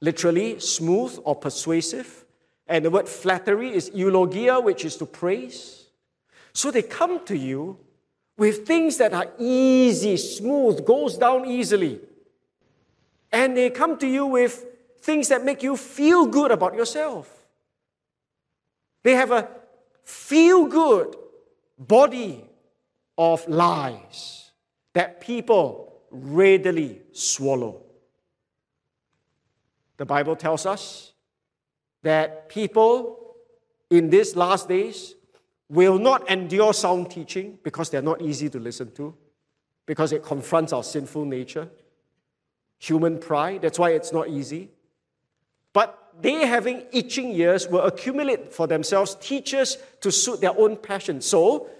[0.00, 2.24] Literally, smooth or persuasive.
[2.66, 5.86] And the word flattery is eulogia, which is to praise.
[6.52, 7.78] So they come to you
[8.36, 12.00] with things that are easy, smooth, goes down easily.
[13.30, 14.64] And they come to you with
[15.00, 17.30] things that make you feel good about yourself.
[19.02, 19.48] They have a
[20.04, 21.16] feel good
[21.78, 22.44] body
[23.16, 24.50] of lies
[24.94, 27.82] that people readily swallow.
[29.96, 31.12] The Bible tells us
[32.02, 33.36] that people
[33.90, 35.14] in these last days
[35.70, 39.14] will not endure sound teaching because they're not easy to listen to,
[39.86, 41.68] because it confronts our sinful nature,
[42.78, 43.62] human pride.
[43.62, 44.68] That's why it's not easy.
[45.72, 51.20] But they, having itching ears, will accumulate for themselves teachers to suit their own passion.
[51.20, 51.70] So,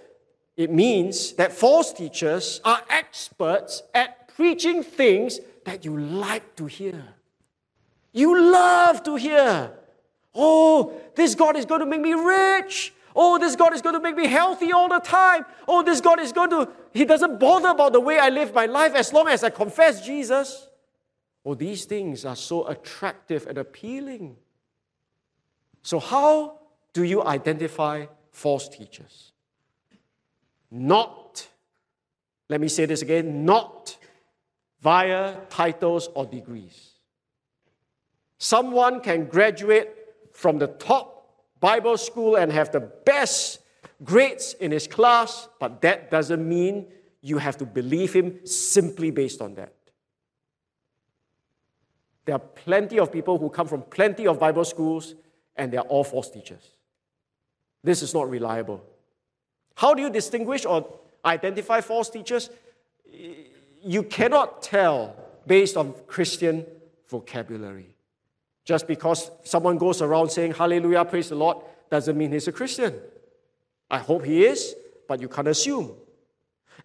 [0.55, 7.03] it means that false teachers are experts at preaching things that you like to hear.
[8.13, 9.71] You love to hear.
[10.33, 12.93] Oh, this God is going to make me rich.
[13.15, 15.45] Oh, this God is going to make me healthy all the time.
[15.67, 18.65] Oh, this God is going to, He doesn't bother about the way I live my
[18.65, 20.67] life as long as I confess Jesus.
[21.45, 24.37] Oh, these things are so attractive and appealing.
[25.81, 26.59] So, how
[26.93, 29.31] do you identify false teachers?
[30.69, 31.47] Not,
[32.49, 33.97] let me say this again, not
[34.81, 36.91] via titles or degrees.
[38.37, 39.89] Someone can graduate
[40.31, 41.10] from the top
[41.61, 43.59] Bible school and have the best
[44.03, 46.87] grades in his class, but that doesn't mean
[47.21, 49.73] you have to believe him simply based on that.
[52.25, 55.15] There are plenty of people who come from plenty of Bible schools
[55.55, 56.71] and they're all false teachers.
[57.83, 58.83] This is not reliable.
[59.75, 62.49] How do you distinguish or identify false teachers?
[63.83, 65.15] You cannot tell
[65.45, 66.65] based on Christian
[67.07, 67.95] vocabulary.
[68.63, 71.57] Just because someone goes around saying hallelujah, praise the Lord,
[71.89, 72.99] doesn't mean he's a Christian.
[73.89, 74.75] I hope he is,
[75.07, 75.91] but you can't assume.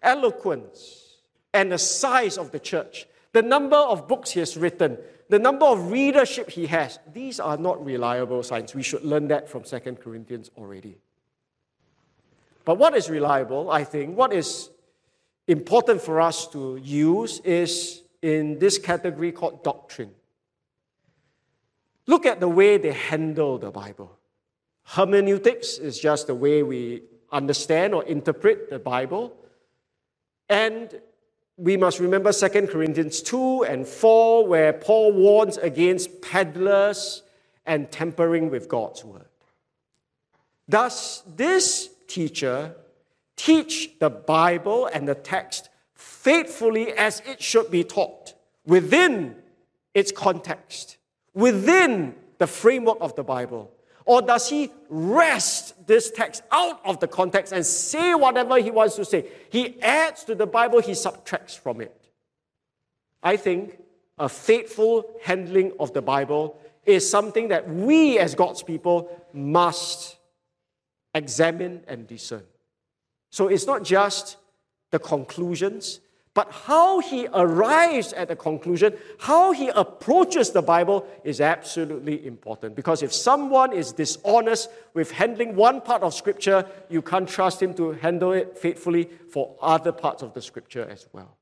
[0.01, 1.17] Eloquence
[1.53, 4.97] and the size of the church, the number of books he has written,
[5.29, 8.73] the number of readership he has, these are not reliable signs.
[8.73, 10.97] We should learn that from 2 Corinthians already.
[12.65, 14.69] But what is reliable, I think, what is
[15.47, 20.11] important for us to use is in this category called doctrine.
[22.07, 24.17] Look at the way they handle the Bible.
[24.83, 29.35] Hermeneutics is just the way we understand or interpret the Bible.
[30.49, 31.01] And
[31.57, 37.23] we must remember 2 Corinthians 2 and 4, where Paul warns against peddlers
[37.65, 39.25] and tampering with God's word.
[40.69, 42.75] Does this teacher
[43.35, 48.33] teach the Bible and the text faithfully as it should be taught
[48.65, 49.35] within
[49.93, 50.96] its context,
[51.37, 53.71] within the framework of the Bible?
[54.05, 58.95] Or does he wrest this text out of the context and say whatever he wants
[58.95, 59.27] to say?
[59.49, 61.93] He adds to the Bible, he subtracts from it.
[63.21, 63.79] I think
[64.17, 70.17] a faithful handling of the Bible is something that we as God's people must
[71.13, 72.43] examine and discern.
[73.29, 74.37] So it's not just
[74.91, 75.99] the conclusions,
[76.37, 82.75] but how he arrives at the conclusion, how he approaches the Bible is absolutely important.
[82.75, 87.73] Because if someone is dishonest with handling one part of Scripture, you can't trust him
[87.73, 91.37] to handle it faithfully for other parts of the Scripture as well.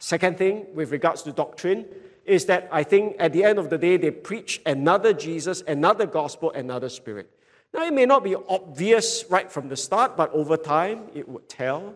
[0.00, 1.86] Second thing, with regards to doctrine,
[2.24, 6.06] is that I think at the end of the day, they preach another Jesus, another
[6.06, 7.30] gospel, another spirit.
[7.72, 11.48] Now, it may not be obvious right from the start, but over time, it would
[11.48, 11.94] tell.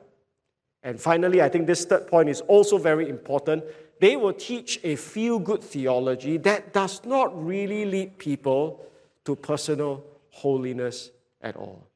[0.87, 3.65] And finally, I think this third point is also very important.
[3.99, 8.87] They will teach a feel good theology that does not really lead people
[9.25, 11.11] to personal holiness
[11.43, 11.89] at all.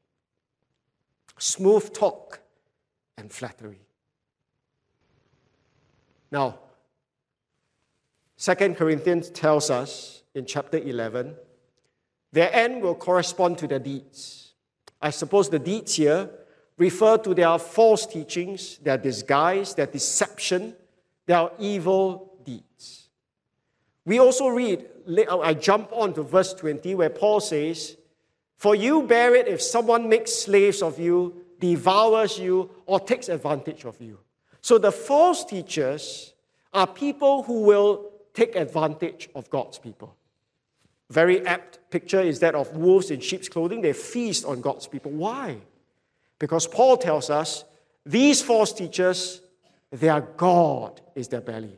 [1.37, 2.41] Smooth talk
[3.17, 3.79] and flattery.
[6.29, 6.59] Now,
[8.39, 11.35] 2 Corinthians tells us in chapter 11
[12.33, 14.51] their end will correspond to their deeds.
[15.01, 16.29] I suppose the deeds here
[16.81, 20.75] refer to their false teachings, their disguise, their deception,
[21.27, 23.09] their evil deeds.
[24.03, 24.87] We also read,
[25.29, 27.97] I jump on to verse 20, where Paul says,
[28.57, 33.85] For you bear it if someone makes slaves of you, devours you, or takes advantage
[33.85, 34.17] of you.
[34.61, 36.33] So the false teachers
[36.73, 40.15] are people who will take advantage of God's people.
[41.11, 43.81] Very apt picture is that of wolves in sheep's clothing.
[43.81, 45.11] They feast on God's people.
[45.11, 45.57] Why?
[46.41, 47.63] Because Paul tells us
[48.03, 49.41] these false teachers,
[49.91, 51.77] their God is their belly.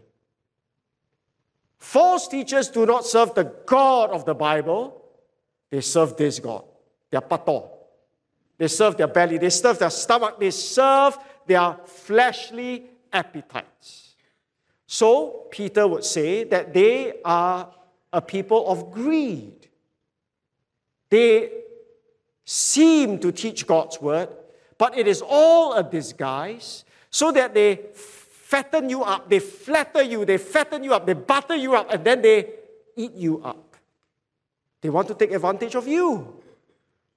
[1.77, 5.03] False teachers do not serve the God of the Bible,
[5.69, 6.63] they serve this God,
[7.09, 7.71] their pato.
[8.57, 14.15] They serve their belly, they serve their stomach, they serve their fleshly appetites.
[14.87, 17.69] So, Peter would say that they are
[18.13, 19.67] a people of greed.
[21.09, 21.51] They
[22.45, 24.29] seem to teach God's word,
[24.77, 30.25] but it is all a disguise so that they fatten you up, they flatter you,
[30.25, 32.53] they fatten you up, they butter you up, and then they
[32.95, 33.75] eat you up.
[34.81, 36.41] They want to take advantage of you.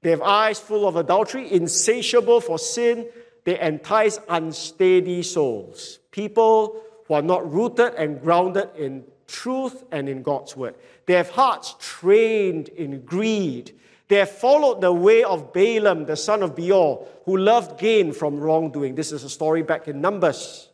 [0.03, 3.09] They have eyes full of adultery, insatiable for sin.
[3.45, 10.23] They entice unsteady souls, people who are not rooted and grounded in truth and in
[10.23, 10.75] God's word.
[11.07, 13.75] They have hearts trained in greed.
[14.09, 18.39] They have followed the way of Balaam, the son of Beor, who loved gain from
[18.39, 18.95] wrongdoing.
[18.95, 20.69] This is a story back in Numbers.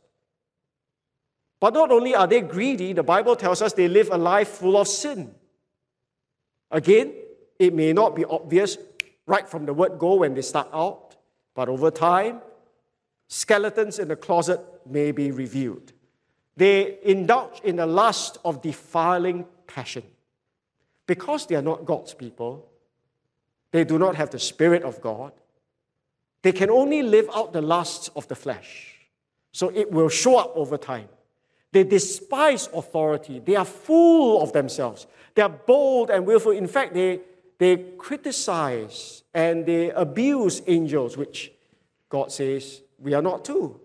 [1.58, 4.76] But not only are they greedy, the Bible tells us they live a life full
[4.76, 5.34] of sin.
[6.70, 7.14] Again,
[7.58, 8.76] it may not be obvious
[9.26, 11.16] right from the word go when they start out,
[11.54, 12.40] but over time,
[13.28, 15.92] skeletons in the closet may be revealed.
[16.56, 20.02] They indulge in the lust of defiling passion.
[21.06, 22.68] Because they are not God's people,
[23.72, 25.32] they do not have the Spirit of God.
[26.42, 28.92] They can only live out the lusts of the flesh.
[29.52, 31.08] So it will show up over time.
[31.72, 33.38] They despise authority.
[33.38, 35.06] They are full of themselves.
[35.34, 36.52] They are bold and willful.
[36.52, 37.20] In fact, they,
[37.58, 41.50] they criticize and they abuse angels, which
[42.10, 43.80] God says we are not to.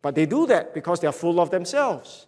[0.00, 2.26] But they do that because they are full of themselves.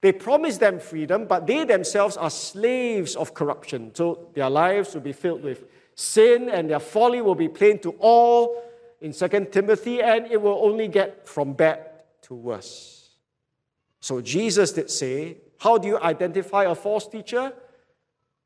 [0.00, 3.92] They promise them freedom, but they themselves are slaves of corruption.
[3.94, 5.64] So their lives will be filled with
[5.96, 8.62] sin and their folly will be plain to all
[9.00, 11.80] in 2 Timothy, and it will only get from bad
[12.22, 13.10] to worse.
[14.00, 17.52] So Jesus did say, How do you identify a false teacher?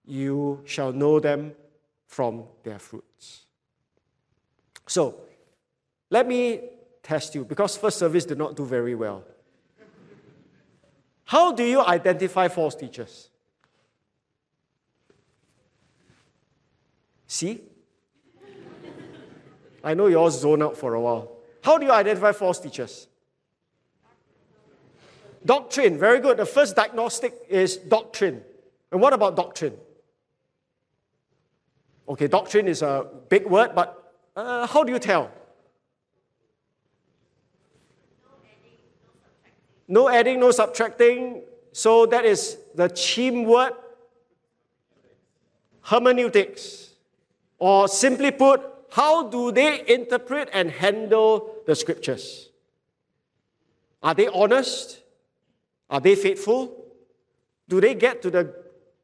[0.07, 1.53] You shall know them
[2.07, 3.45] from their fruits.
[4.87, 5.21] So,
[6.11, 6.61] let me
[7.03, 9.25] test you because first service did not do very well.
[11.25, 13.30] How do you identify false teachers?
[17.31, 17.63] See?
[19.85, 21.31] I know you all zone out for a while.
[21.63, 23.07] How do you identify false teachers?
[25.45, 26.39] Doctrine, very good.
[26.39, 28.43] The first diagnostic is doctrine.
[28.91, 29.75] And what about doctrine?
[32.09, 35.31] Okay, doctrine is a big word, but uh, how do you tell?
[39.87, 41.45] No adding, no subtracting.
[41.71, 43.75] So that is the chim word
[45.83, 46.90] hermeneutics.
[47.61, 52.49] Or simply put, how do they interpret and handle the scriptures?
[54.03, 55.03] Are they honest?
[55.89, 56.85] Are they faithful?
[57.69, 58.55] Do they get to the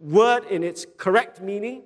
[0.00, 1.82] word in its correct meaning?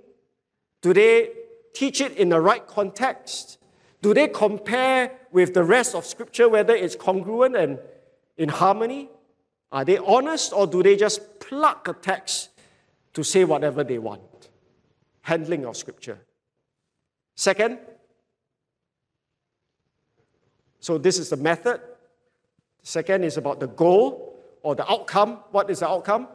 [0.80, 1.30] Do they
[1.74, 3.58] teach it in the right context?
[4.00, 7.78] Do they compare with the rest of scripture whether it's congruent and
[8.38, 9.10] in harmony?
[9.72, 12.50] Are they honest or do they just pluck a text
[13.14, 14.48] to say whatever they want?
[15.22, 16.20] Handling of scripture.
[17.40, 17.78] Second,
[20.78, 21.80] so this is the method.
[22.82, 25.38] Second is about the goal or the outcome.
[25.50, 26.28] What is the outcome?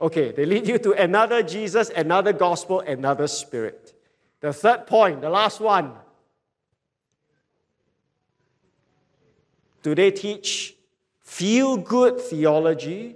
[0.00, 3.94] Okay, they lead you to another Jesus, another gospel, another spirit.
[4.40, 5.92] The third point, the last one.
[9.84, 10.74] Do they teach
[11.20, 13.14] feel good theology,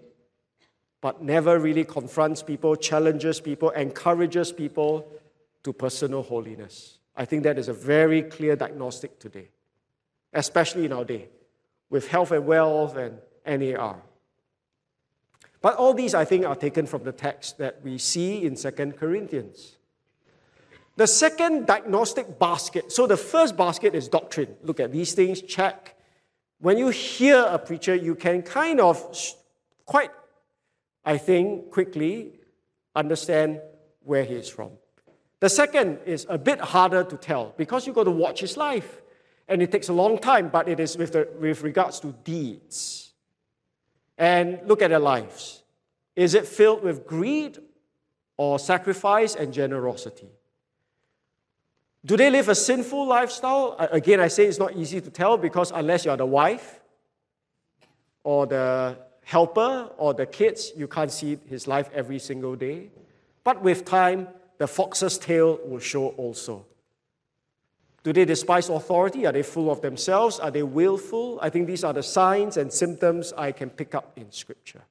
[1.01, 5.07] but never really confronts people, challenges people, encourages people
[5.63, 6.99] to personal holiness?
[7.17, 9.49] I think that is a very clear diagnostic today,
[10.33, 11.29] especially in our day
[11.91, 14.01] with health and wealth and NAR.
[15.61, 18.71] But all these, I think, are taken from the text that we see in 2
[18.93, 19.77] Corinthians.
[20.97, 24.57] The second diagnostic basket, so the first basket is doctrine.
[24.63, 25.97] Look at these things, check.
[26.61, 29.35] When you hear a preacher, you can kind of
[29.85, 30.11] quite,
[31.05, 32.33] I think, quickly
[32.95, 33.61] understand
[34.03, 34.71] where he is from.
[35.41, 39.01] The second is a bit harder to tell because you've got to watch his life.
[39.49, 43.13] And it takes a long time, but it is with, the, with regards to deeds.
[44.17, 45.63] And look at their lives.
[46.15, 47.59] Is it filled with greed
[48.37, 50.29] or sacrifice and generosity?
[52.05, 53.77] Do they live a sinful lifestyle?
[53.79, 56.81] Again, I say it's not easy to tell because unless you're the wife
[58.23, 58.99] or the
[59.31, 62.91] helper or the kids, you can't see his life every single day.
[63.45, 64.27] But with time,
[64.59, 66.67] the fox's tail will show also.
[68.03, 69.27] Do they despise authority?
[69.27, 70.41] Are they full of themselves?
[70.41, 71.39] Are they willful?
[71.41, 74.83] I think these are the signs and symptoms I can pick up in Scripture.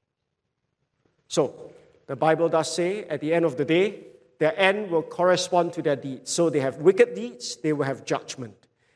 [1.28, 1.72] So,
[2.08, 4.06] the Bible does say at the end of the day,
[4.38, 6.32] their end will correspond to their deeds.
[6.32, 8.56] So, they have wicked deeds, they will have judgment.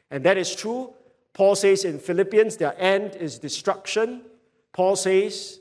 [0.10, 0.94] And that is true.
[1.34, 4.22] Paul says in Philippians, their end is destruction.
[4.74, 5.60] Paul says,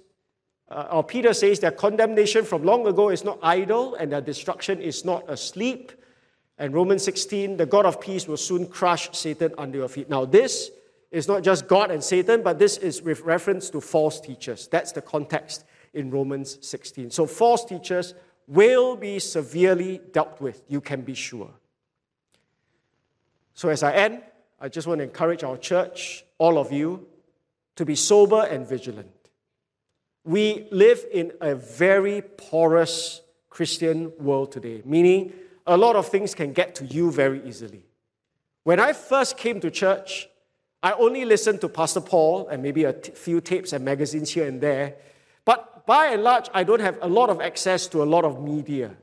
[0.71, 4.81] uh, or Peter says, their condemnation from long ago is not idle, and their destruction
[4.81, 5.93] is not asleep.
[6.59, 10.09] And Romans 16, the God of peace will soon crush Satan under your feet.
[10.09, 10.71] Now, this
[11.11, 14.67] is not just God and Satan, but this is with reference to false teachers.
[14.69, 17.11] That's the context in Romans 16.
[17.11, 18.15] So, false teachers
[18.47, 21.51] will be severely dealt with, you can be sure.
[23.53, 24.23] So, as I end,
[24.59, 27.07] I just want to encourage our church, all of you,
[27.83, 29.11] to be sober and vigilant.
[30.25, 35.33] We live in a very porous Christian world today, meaning
[35.67, 37.83] a lot of things can get to you very easily.
[38.63, 40.29] When I first came to church,
[40.81, 44.47] I only listened to Pastor Paul and maybe a t- few tapes and magazines here
[44.47, 44.95] and there.
[45.45, 48.41] But by and large, I don't have a lot of access to a lot of
[48.41, 48.95] media.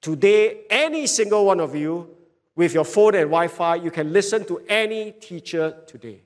[0.00, 2.08] Today, any single one of you
[2.56, 6.22] with your phone and Wi Fi, you can listen to any teacher today.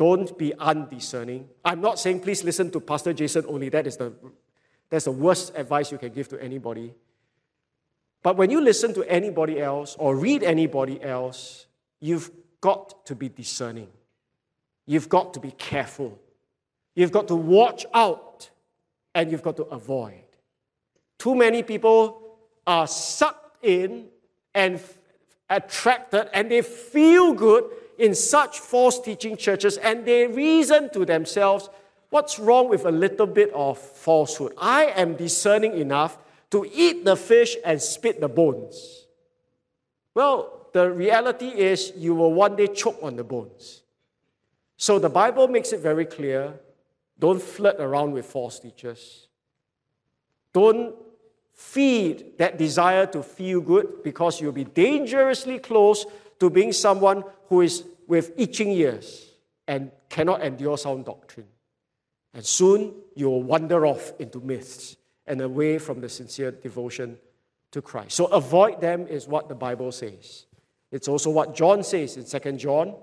[0.00, 1.46] Don't be undiscerning.
[1.62, 3.68] I'm not saying please listen to Pastor Jason only.
[3.68, 4.14] That is the,
[4.88, 6.94] that's the worst advice you can give to anybody.
[8.22, 11.66] But when you listen to anybody else or read anybody else,
[12.00, 12.30] you've
[12.62, 13.88] got to be discerning.
[14.86, 16.18] You've got to be careful.
[16.94, 18.48] You've got to watch out
[19.14, 20.24] and you've got to avoid.
[21.18, 24.06] Too many people are sucked in
[24.54, 24.80] and
[25.50, 27.64] attracted and they feel good
[28.00, 31.68] in such false teaching churches and they reason to themselves,
[32.08, 34.54] what's wrong with a little bit of falsehood?
[34.58, 36.18] I am discerning enough
[36.50, 39.06] to eat the fish and spit the bones.
[40.14, 43.82] Well, the reality is you will one day choke on the bones.
[44.76, 46.54] So the Bible makes it very clear
[47.18, 49.28] don't flirt around with false teachers.
[50.54, 50.94] Don't
[51.52, 56.06] feed that desire to feel good because you'll be dangerously close
[56.38, 59.26] to being someone who is with itching ears
[59.68, 61.48] and cannot endure sound doctrine.
[62.32, 64.96] And soon you will wander off into myths
[65.26, 67.18] and away from the sincere devotion
[67.72, 68.12] to Christ.
[68.12, 70.46] So avoid them is what the Bible says.
[70.92, 72.94] It's also what John says in 2 John.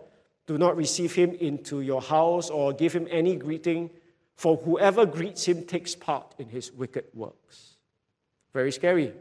[0.45, 3.89] Do not receive him into your house or give him any greeting
[4.35, 7.75] for whoever greets him takes part in his wicked works.
[8.53, 9.13] Very scary.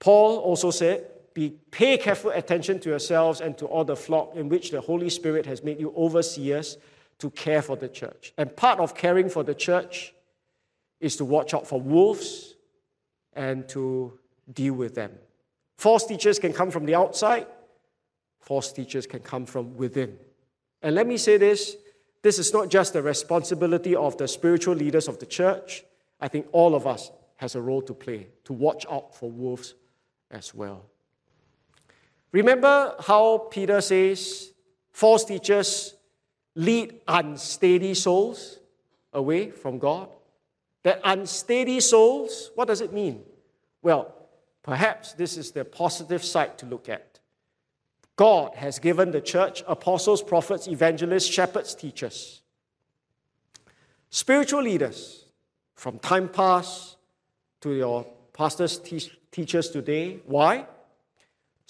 [0.00, 4.48] Paul also said, be, Pay careful attention to yourselves and to all the flock in
[4.48, 6.78] which the Holy Spirit has made you overseers
[7.18, 8.32] to care for the church.
[8.36, 10.14] And part of caring for the church
[11.00, 12.54] is to watch out for wolves
[13.34, 14.18] and to
[14.52, 15.12] deal with them.
[15.76, 17.46] False teachers can come from the outside,
[18.40, 20.18] false teachers can come from within.
[20.82, 21.76] And let me say this
[22.22, 25.84] this is not just the responsibility of the spiritual leaders of the church.
[26.20, 29.74] I think all of us has a role to play to watch out for wolves
[30.30, 30.84] as well.
[32.32, 34.52] Remember how Peter says
[34.92, 35.94] false teachers
[36.54, 38.58] lead unsteady souls
[39.12, 40.08] away from God?
[40.82, 43.22] That unsteady souls, what does it mean?
[43.82, 44.14] Well,
[44.62, 47.18] perhaps this is the positive side to look at.
[48.16, 52.42] God has given the church apostles, prophets, evangelists, shepherds, teachers,
[54.10, 55.24] spiritual leaders
[55.74, 56.98] from time past
[57.62, 60.20] to your pastors, te- teachers today.
[60.26, 60.66] Why?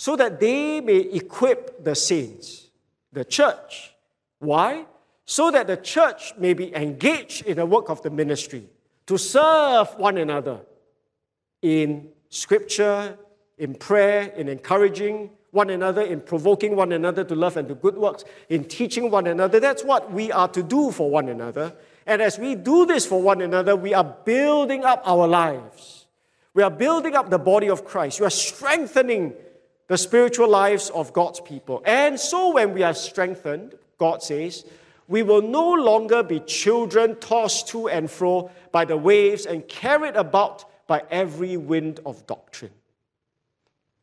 [0.01, 2.69] So that they may equip the saints,
[3.13, 3.93] the church.
[4.39, 4.87] Why?
[5.27, 8.67] So that the church may be engaged in the work of the ministry
[9.05, 10.61] to serve one another
[11.61, 13.19] in scripture,
[13.59, 17.99] in prayer, in encouraging one another, in provoking one another to love and to good
[17.99, 19.61] works, in teaching one another.
[19.61, 21.75] That's what we are to do for one another.
[22.07, 26.07] And as we do this for one another, we are building up our lives.
[26.55, 28.19] We are building up the body of Christ.
[28.19, 29.35] We are strengthening
[29.91, 31.83] the spiritual lives of God's people.
[31.85, 34.65] And so when we are strengthened, God says,
[35.09, 40.15] we will no longer be children tossed to and fro by the waves and carried
[40.15, 42.71] about by every wind of doctrine.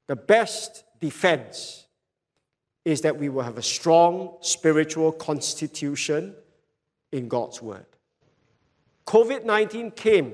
[0.07, 1.85] The best defense
[2.83, 6.35] is that we will have a strong spiritual constitution
[7.13, 7.85] in God's Word.
[9.05, 10.33] COVID 19 came,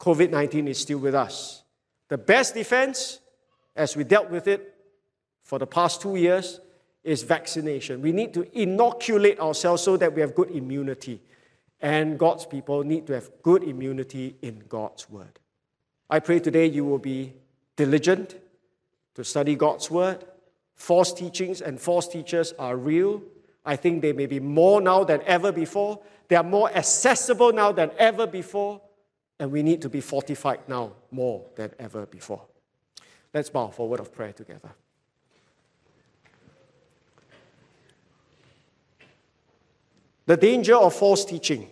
[0.00, 1.62] COVID 19 is still with us.
[2.08, 3.20] The best defense,
[3.76, 4.74] as we dealt with it
[5.42, 6.60] for the past two years,
[7.06, 8.02] is vaccination.
[8.02, 11.22] We need to inoculate ourselves so that we have good immunity.
[11.80, 15.38] And God's people need to have good immunity in God's Word.
[16.10, 17.32] I pray today you will be
[17.76, 18.34] diligent
[19.14, 20.24] to study God's Word.
[20.74, 23.22] False teachings and false teachers are real.
[23.64, 26.00] I think they may be more now than ever before.
[26.26, 28.80] They are more accessible now than ever before.
[29.38, 32.42] And we need to be fortified now more than ever before.
[33.36, 34.70] Let's bow for a word of prayer together.
[40.24, 41.68] The danger of false teaching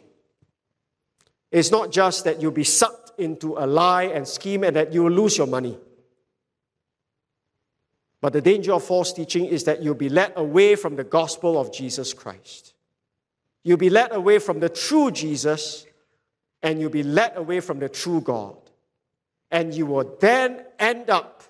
[1.51, 5.05] is not just that you'll be sucked into a lie and scheme and that you
[5.05, 5.79] will lose your money.
[8.21, 11.59] But the danger of false teaching is that you'll be led away from the gospel
[11.59, 12.75] of Jesus Christ.
[13.63, 15.87] You'll be led away from the true Jesus
[16.63, 18.59] and you'll be led away from the true God.
[19.51, 21.43] And you will then end up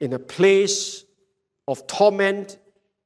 [0.00, 1.04] in a place
[1.66, 2.58] of torment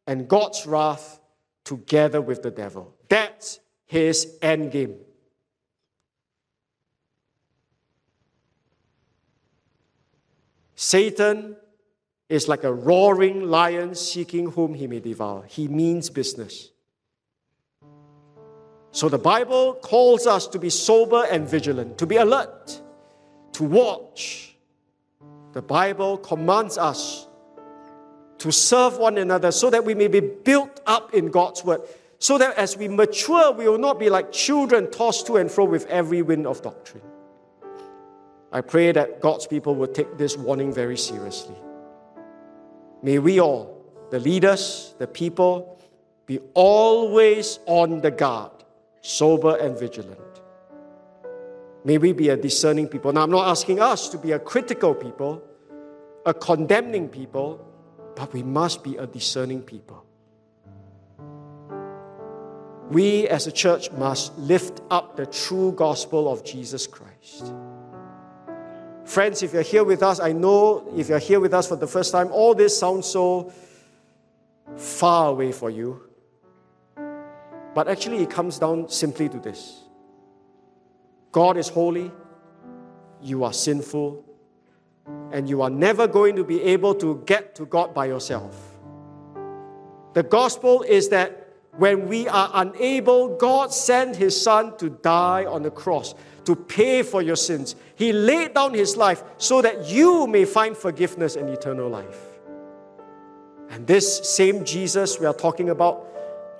[0.06, 1.20] and God's wrath
[1.64, 2.94] together with the devil.
[3.08, 4.96] That's his end game.
[10.74, 11.56] Satan
[12.28, 15.44] is like a roaring lion seeking whom he may devour.
[15.46, 16.70] He means business.
[18.90, 22.80] So the Bible calls us to be sober and vigilant, to be alert,
[23.52, 24.51] to watch.
[25.52, 27.26] The Bible commands us
[28.38, 31.82] to serve one another so that we may be built up in God's word.
[32.18, 35.64] So that as we mature, we will not be like children tossed to and fro
[35.64, 37.02] with every wind of doctrine.
[38.52, 41.56] I pray that God's people will take this warning very seriously.
[43.02, 45.80] May we all, the leaders, the people,
[46.26, 48.52] be always on the guard,
[49.00, 50.31] sober and vigilant.
[51.84, 53.12] May we be a discerning people.
[53.12, 55.42] Now, I'm not asking us to be a critical people,
[56.24, 57.64] a condemning people,
[58.14, 60.04] but we must be a discerning people.
[62.90, 67.52] We as a church must lift up the true gospel of Jesus Christ.
[69.04, 71.86] Friends, if you're here with us, I know if you're here with us for the
[71.86, 73.52] first time, all this sounds so
[74.76, 76.00] far away for you.
[77.74, 79.81] But actually, it comes down simply to this
[81.32, 82.12] God is holy,
[83.22, 84.24] you are sinful,
[85.32, 88.78] and you are never going to be able to get to God by yourself.
[90.12, 95.62] The gospel is that when we are unable, God sent His Son to die on
[95.62, 96.14] the cross
[96.44, 97.76] to pay for your sins.
[97.94, 102.18] He laid down His life so that you may find forgiveness and eternal life.
[103.70, 106.11] And this same Jesus we are talking about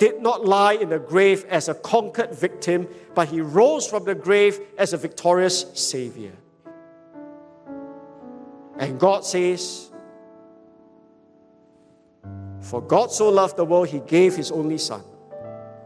[0.03, 4.17] did not lie in the grave as a conquered victim, but he rose from the
[4.17, 6.33] grave as a victorious Savior.
[8.81, 9.93] And God says,
[12.63, 15.05] For God so loved the world, he gave his only Son,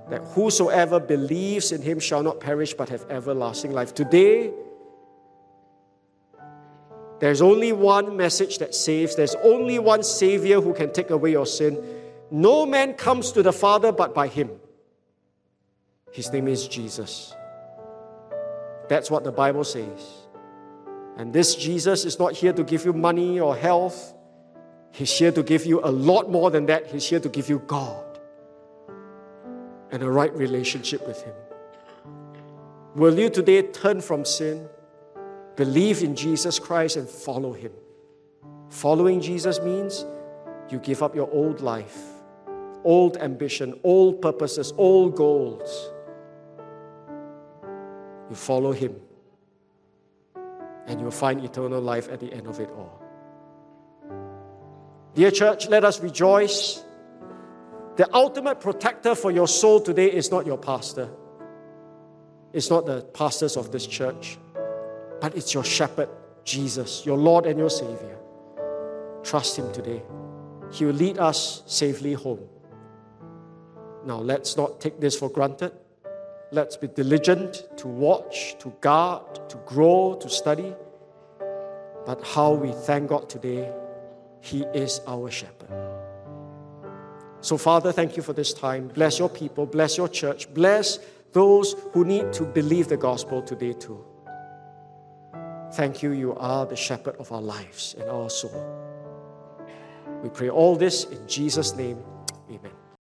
[0.08, 3.92] that whosoever believes in him shall not perish but have everlasting life.
[3.92, 4.50] Today,
[7.20, 11.44] there's only one message that saves, there's only one Savior who can take away your
[11.44, 12.05] sin.
[12.30, 14.50] No man comes to the Father but by him.
[16.12, 17.34] His name is Jesus.
[18.88, 20.26] That's what the Bible says.
[21.16, 24.14] And this Jesus is not here to give you money or health.
[24.92, 26.86] He's here to give you a lot more than that.
[26.86, 28.04] He's here to give you God
[29.90, 31.34] and a right relationship with Him.
[32.94, 34.68] Will you today turn from sin,
[35.54, 37.72] believe in Jesus Christ, and follow Him?
[38.70, 40.04] Following Jesus means
[40.70, 41.96] you give up your old life,
[42.86, 45.90] old ambition, old purposes, old goals.
[48.30, 48.94] You follow Him
[50.86, 53.02] and you'll find eternal life at the end of it all.
[55.14, 56.84] Dear church, let us rejoice.
[57.96, 61.10] The ultimate protector for your soul today is not your pastor,
[62.52, 64.38] it's not the pastors of this church,
[65.20, 66.08] but it's your shepherd,
[66.44, 68.16] Jesus, your Lord and your Savior.
[69.24, 70.02] Trust Him today.
[70.70, 72.48] He will lead us safely home.
[74.06, 75.72] Now, let's not take this for granted.
[76.52, 80.72] Let's be diligent to watch, to guard, to grow, to study.
[82.06, 83.72] But how we thank God today,
[84.40, 85.68] He is our shepherd.
[87.40, 88.88] So, Father, thank you for this time.
[88.88, 91.00] Bless your people, bless your church, bless
[91.32, 94.04] those who need to believe the gospel today, too.
[95.72, 98.64] Thank you, you are the shepherd of our lives and our soul.
[100.22, 101.98] We pray all this in Jesus' name.
[102.48, 102.75] Amen.